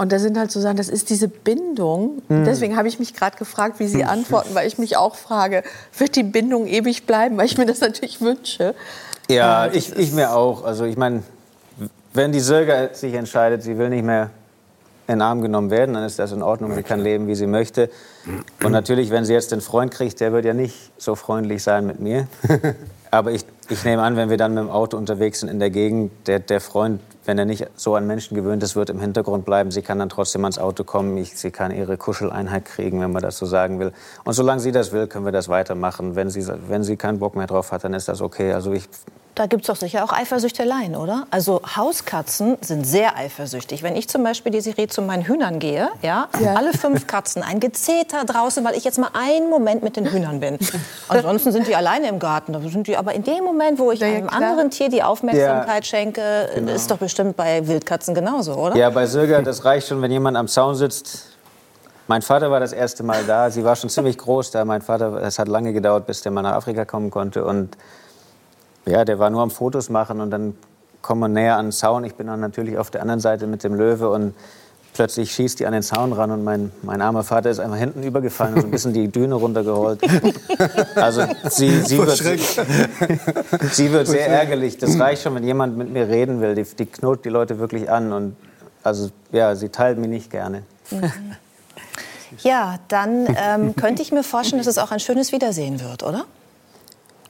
und 0.00 0.10
da 0.12 0.18
sind 0.18 0.38
halt 0.38 0.50
so 0.50 0.60
Sachen, 0.60 0.78
das 0.78 0.88
ist 0.88 1.10
diese 1.10 1.28
Bindung. 1.28 2.22
Mhm. 2.30 2.46
Deswegen 2.46 2.74
habe 2.76 2.88
ich 2.88 2.98
mich 2.98 3.12
gerade 3.12 3.36
gefragt, 3.36 3.80
wie 3.80 3.86
Sie 3.86 4.02
antworten, 4.04 4.54
weil 4.54 4.66
ich 4.66 4.78
mich 4.78 4.96
auch 4.96 5.14
frage, 5.14 5.62
wird 5.98 6.16
die 6.16 6.22
Bindung 6.22 6.66
ewig 6.66 7.04
bleiben, 7.04 7.36
weil 7.36 7.44
ich 7.44 7.58
mir 7.58 7.66
das 7.66 7.80
natürlich 7.80 8.22
wünsche. 8.22 8.74
Ja, 9.28 9.66
äh, 9.66 9.76
ich, 9.76 9.94
ich 9.94 10.12
mir 10.12 10.32
auch. 10.32 10.64
Also 10.64 10.86
ich 10.86 10.96
meine, 10.96 11.22
wenn 12.14 12.32
die 12.32 12.40
Sirga 12.40 12.94
sich 12.94 13.12
entscheidet, 13.12 13.62
sie 13.62 13.76
will 13.76 13.90
nicht 13.90 14.02
mehr 14.02 14.30
in 15.06 15.16
den 15.16 15.22
Arm 15.22 15.42
genommen 15.42 15.70
werden, 15.70 15.94
dann 15.94 16.04
ist 16.04 16.18
das 16.18 16.32
in 16.32 16.42
Ordnung. 16.42 16.74
Sie 16.74 16.82
kann 16.82 17.00
leben, 17.00 17.26
wie 17.26 17.34
sie 17.34 17.46
möchte. 17.46 17.90
Und 18.64 18.72
natürlich, 18.72 19.10
wenn 19.10 19.26
sie 19.26 19.34
jetzt 19.34 19.52
den 19.52 19.60
Freund 19.60 19.92
kriegt, 19.92 20.18
der 20.20 20.32
wird 20.32 20.46
ja 20.46 20.54
nicht 20.54 20.92
so 20.96 21.14
freundlich 21.14 21.62
sein 21.62 21.86
mit 21.86 22.00
mir. 22.00 22.26
Aber 23.10 23.32
ich, 23.32 23.44
ich 23.70 23.84
nehme 23.84 24.02
an, 24.02 24.16
wenn 24.16 24.30
wir 24.30 24.36
dann 24.36 24.54
mit 24.54 24.64
dem 24.64 24.70
Auto 24.70 24.96
unterwegs 24.96 25.40
sind 25.40 25.48
in 25.48 25.58
der 25.58 25.70
Gegend, 25.70 26.12
der, 26.26 26.40
der 26.40 26.60
Freund 26.60 27.00
wenn 27.30 27.38
er 27.38 27.44
nicht 27.44 27.68
so 27.76 27.94
an 27.94 28.08
Menschen 28.08 28.34
gewöhnt 28.34 28.60
ist, 28.62 28.76
wird 28.76 28.90
im 28.90 28.98
Hintergrund 28.98 29.44
bleiben. 29.44 29.70
Sie 29.70 29.82
kann 29.82 30.00
dann 30.00 30.08
trotzdem 30.08 30.44
ans 30.44 30.58
Auto 30.58 30.82
kommen. 30.82 31.16
Ich, 31.16 31.36
sie 31.36 31.52
kann 31.52 31.70
ihre 31.70 31.96
Kuscheleinheit 31.96 32.64
kriegen, 32.64 33.00
wenn 33.00 33.12
man 33.12 33.22
das 33.22 33.36
so 33.36 33.46
sagen 33.46 33.78
will. 33.78 33.92
Und 34.24 34.32
solange 34.32 34.60
sie 34.60 34.72
das 34.72 34.90
will, 34.90 35.06
können 35.06 35.26
wir 35.26 35.32
das 35.32 35.48
weitermachen. 35.48 36.16
Wenn 36.16 36.30
sie, 36.30 36.44
wenn 36.68 36.82
sie 36.82 36.96
keinen 36.96 37.18
Bock 37.18 37.36
mehr 37.36 37.46
drauf 37.46 37.72
hat, 37.72 37.84
dann 37.84 37.94
ist 37.94 38.08
das 38.08 38.20
okay. 38.20 38.52
Also 38.52 38.72
ich 38.72 38.88
da 39.40 39.46
gibt 39.46 39.62
es 39.62 39.68
doch 39.68 39.76
sicher 39.76 40.04
auch 40.04 40.12
Eifersüchteleien, 40.12 40.94
oder? 40.94 41.26
Also 41.30 41.62
Hauskatzen 41.74 42.58
sind 42.60 42.86
sehr 42.86 43.16
eifersüchtig. 43.16 43.82
Wenn 43.82 43.96
ich 43.96 44.06
zum 44.06 44.22
Beispiel 44.22 44.52
die 44.52 44.60
Serie 44.60 44.86
zu 44.88 45.00
meinen 45.00 45.22
Hühnern 45.22 45.58
gehe, 45.58 45.88
ja, 46.02 46.28
ja. 46.38 46.56
alle 46.56 46.74
fünf 46.74 47.06
Katzen, 47.06 47.42
ein 47.42 47.58
Gezeter 47.58 48.26
draußen, 48.26 48.62
weil 48.66 48.74
ich 48.74 48.84
jetzt 48.84 48.98
mal 48.98 49.08
einen 49.14 49.48
Moment 49.48 49.82
mit 49.82 49.96
den 49.96 50.12
Hühnern 50.12 50.40
bin. 50.40 50.58
Ansonsten 51.08 51.52
sind 51.52 51.66
die 51.66 51.74
alleine 51.74 52.08
im 52.08 52.18
Garten. 52.18 52.52
Da 52.52 52.60
sind 52.60 52.86
die, 52.86 52.98
aber 52.98 53.14
in 53.14 53.24
dem 53.24 53.42
Moment, 53.42 53.78
wo 53.78 53.90
ich 53.92 54.00
ja, 54.00 54.08
einem 54.08 54.26
klar. 54.26 54.42
anderen 54.42 54.70
Tier 54.70 54.90
die 54.90 55.02
Aufmerksamkeit 55.02 55.86
ja. 55.86 55.88
schenke, 55.88 56.50
genau. 56.54 56.72
ist 56.72 56.90
doch 56.90 56.98
bestimmt 56.98 57.38
bei 57.38 57.66
Wildkatzen 57.66 58.14
genauso, 58.14 58.52
oder? 58.56 58.76
Ja, 58.76 58.90
bei 58.90 59.06
Sirga, 59.06 59.40
das 59.40 59.64
reicht 59.64 59.88
schon, 59.88 60.02
wenn 60.02 60.10
jemand 60.10 60.36
am 60.36 60.48
Zaun 60.48 60.74
sitzt. 60.74 61.28
Mein 62.08 62.20
Vater 62.20 62.50
war 62.50 62.60
das 62.60 62.74
erste 62.74 63.04
Mal 63.04 63.24
da. 63.26 63.50
Sie 63.50 63.64
war 63.64 63.74
schon 63.74 63.88
ziemlich 63.88 64.18
groß 64.18 64.50
da. 64.50 64.66
Mein 64.66 64.82
Vater, 64.82 65.14
es 65.22 65.38
hat 65.38 65.48
lange 65.48 65.72
gedauert, 65.72 66.06
bis 66.06 66.20
der 66.20 66.30
mal 66.30 66.42
nach 66.42 66.56
Afrika 66.56 66.84
kommen 66.84 67.10
konnte. 67.10 67.42
Und 67.42 67.78
ja, 68.86 69.04
der 69.04 69.18
war 69.18 69.30
nur 69.30 69.42
am 69.42 69.50
Fotos 69.50 69.88
machen 69.90 70.20
und 70.20 70.30
dann 70.30 70.56
kommen 71.02 71.20
wir 71.20 71.28
näher 71.28 71.56
an 71.56 71.66
den 71.66 71.72
Zaun. 71.72 72.04
Ich 72.04 72.14
bin 72.14 72.26
dann 72.26 72.40
natürlich 72.40 72.78
auf 72.78 72.90
der 72.90 73.02
anderen 73.02 73.20
Seite 73.20 73.46
mit 73.46 73.64
dem 73.64 73.74
Löwe 73.74 74.10
und 74.10 74.34
plötzlich 74.92 75.32
schießt 75.32 75.60
die 75.60 75.66
an 75.66 75.72
den 75.72 75.82
Zaun 75.82 76.12
ran 76.12 76.30
und 76.30 76.44
mein, 76.44 76.72
mein 76.82 77.00
armer 77.00 77.22
Vater 77.22 77.50
ist 77.50 77.60
einfach 77.60 77.78
hinten 77.78 78.02
übergefallen 78.02 78.54
und 78.54 78.60
so 78.60 78.66
ein 78.66 78.70
bisschen 78.70 78.92
die 78.92 79.08
Düne 79.08 79.34
runtergeholt. 79.34 80.00
Also 80.94 81.22
sie, 81.48 81.80
sie, 81.80 81.98
wird, 81.98 82.16
sie 83.72 83.92
wird 83.92 84.06
sehr 84.06 84.28
ärgerlich. 84.28 84.76
Das 84.76 84.98
reicht 84.98 85.22
schon, 85.22 85.34
wenn 85.34 85.44
jemand 85.44 85.78
mit 85.78 85.90
mir 85.90 86.08
reden 86.08 86.40
will. 86.40 86.54
Die, 86.54 86.64
die 86.64 86.86
knurrt 86.86 87.24
die 87.24 87.28
Leute 87.28 87.58
wirklich 87.58 87.90
an 87.90 88.12
und 88.12 88.36
also 88.82 89.10
ja, 89.32 89.54
sie 89.54 89.68
teilt 89.70 89.98
mich 89.98 90.10
nicht 90.10 90.30
gerne. 90.30 90.62
Ja, 92.42 92.78
dann 92.88 93.26
ähm, 93.36 93.76
könnte 93.76 94.02
ich 94.02 94.12
mir 94.12 94.22
vorstellen, 94.22 94.58
dass 94.58 94.66
es 94.66 94.78
auch 94.78 94.90
ein 94.90 95.00
schönes 95.00 95.32
Wiedersehen 95.32 95.80
wird, 95.80 96.02
oder? 96.02 96.24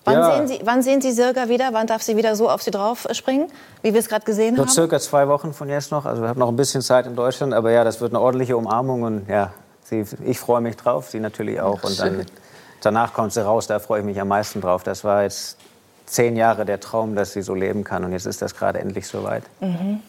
Wann, 0.05 0.15
ja. 0.15 0.37
sehen 0.37 0.49
Sie, 0.49 0.61
wann 0.65 0.83
sehen 0.83 1.01
Sie 1.01 1.13
Sirga 1.13 1.49
wieder? 1.49 1.71
Wann 1.73 1.87
darf 1.87 2.03
sie 2.03 2.17
wieder 2.17 2.35
so 2.35 2.49
auf 2.49 2.63
Sie 2.63 2.71
drauf 2.71 3.07
springen, 3.13 3.51
wie 3.83 3.93
wir 3.93 4.01
es 4.01 4.09
gerade 4.09 4.25
gesehen 4.25 4.57
so 4.57 4.63
haben? 4.63 4.69
circa 4.71 4.99
zwei 4.99 5.29
Wochen 5.29 5.53
von 5.53 5.69
jetzt 5.69 5.91
noch. 5.91 6.07
Also 6.07 6.23
wir 6.23 6.29
haben 6.29 6.39
noch 6.39 6.49
ein 6.49 6.57
bisschen 6.57 6.81
Zeit 6.81 7.07
in 7.07 7.15
Deutschland, 7.15 7.53
aber 7.53 7.71
ja, 7.71 7.85
das 7.85 8.01
wird 8.01 8.13
eine 8.13 8.21
ordentliche 8.21 8.57
Umarmung 8.57 9.03
und 9.03 9.29
ja, 9.29 9.53
sie, 9.85 10.05
ich 10.25 10.39
freue 10.39 10.63
mich 10.63 10.77
drauf, 10.77 11.11
sie 11.11 11.21
natürlich 11.21 11.61
auch. 11.61 11.83
Und 11.83 12.01
dann, 12.01 12.25
danach 12.81 13.13
kommt 13.13 13.33
sie 13.33 13.45
raus, 13.45 13.67
da 13.67 13.79
freue 13.79 14.01
ich 14.01 14.07
mich 14.07 14.21
am 14.21 14.29
meisten 14.29 14.63
drauf. 14.63 14.83
Das 14.83 15.05
war 15.05 15.25
jetzt 15.25 15.59
zehn 16.07 16.37
Jahre 16.37 16.65
der 16.65 16.81
Traum, 16.81 17.15
dass 17.15 17.33
sie 17.33 17.43
so 17.43 17.55
leben 17.55 17.85
kann 17.85 18.05
und 18.05 18.13
jetzt 18.13 18.27
ist 18.27 18.41
das 18.41 18.55
gerade 18.55 18.81
endlich 18.81 19.07
soweit. 19.07 19.45
Mhm. 19.61 20.01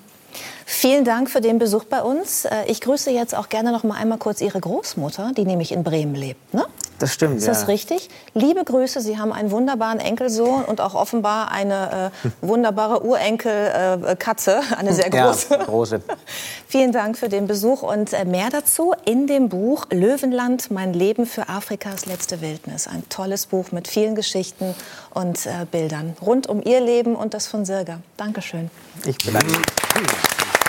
Vielen 0.73 1.03
Dank 1.03 1.29
für 1.29 1.41
den 1.41 1.59
Besuch 1.59 1.83
bei 1.83 2.01
uns. 2.01 2.45
Äh, 2.45 2.63
ich 2.67 2.79
grüße 2.79 3.11
jetzt 3.11 3.35
auch 3.35 3.49
gerne 3.49 3.73
noch 3.73 3.83
mal 3.83 3.95
einmal 3.97 4.17
kurz 4.17 4.39
Ihre 4.39 4.59
Großmutter, 4.59 5.33
die 5.35 5.43
nämlich 5.43 5.73
in 5.73 5.83
Bremen 5.83 6.15
lebt. 6.15 6.53
Ne? 6.53 6.65
Das 6.97 7.13
stimmt. 7.13 7.37
Ist 7.37 7.47
das 7.47 7.61
ja. 7.61 7.67
richtig? 7.67 8.09
Liebe 8.33 8.63
Grüße, 8.63 9.01
Sie 9.01 9.19
haben 9.19 9.33
einen 9.33 9.51
wunderbaren 9.51 9.99
Enkelsohn 9.99 10.63
und 10.63 10.79
auch 10.79 10.95
offenbar 10.95 11.51
eine 11.51 12.11
äh, 12.23 12.29
wunderbare 12.41 13.03
Urenkelkatze, 13.03 14.61
äh, 14.71 14.75
eine 14.75 14.93
sehr 14.93 15.09
große. 15.09 15.47
Ja, 15.51 15.63
große. 15.65 16.01
Vielen 16.67 16.93
Dank 16.93 17.17
für 17.17 17.27
den 17.27 17.47
Besuch 17.47 17.83
und 17.83 18.13
äh, 18.13 18.23
mehr 18.23 18.49
dazu 18.49 18.93
in 19.03 19.27
dem 19.27 19.49
Buch 19.49 19.87
Löwenland, 19.91 20.71
mein 20.71 20.93
Leben 20.93 21.25
für 21.25 21.49
Afrikas 21.49 22.05
letzte 22.05 22.39
Wildnis. 22.39 22.87
Ein 22.87 23.03
tolles 23.09 23.45
Buch 23.45 23.73
mit 23.73 23.89
vielen 23.89 24.15
Geschichten 24.15 24.73
und 25.13 25.45
äh, 25.45 25.65
Bildern 25.69 26.15
rund 26.21 26.47
um 26.47 26.63
Ihr 26.63 26.79
Leben 26.79 27.15
und 27.15 27.33
das 27.33 27.47
von 27.47 27.65
Sirga. 27.65 27.99
Dankeschön. 28.15 28.71
Ich 29.05 29.17
bedanke 29.17 29.51
mich. 29.51 30.60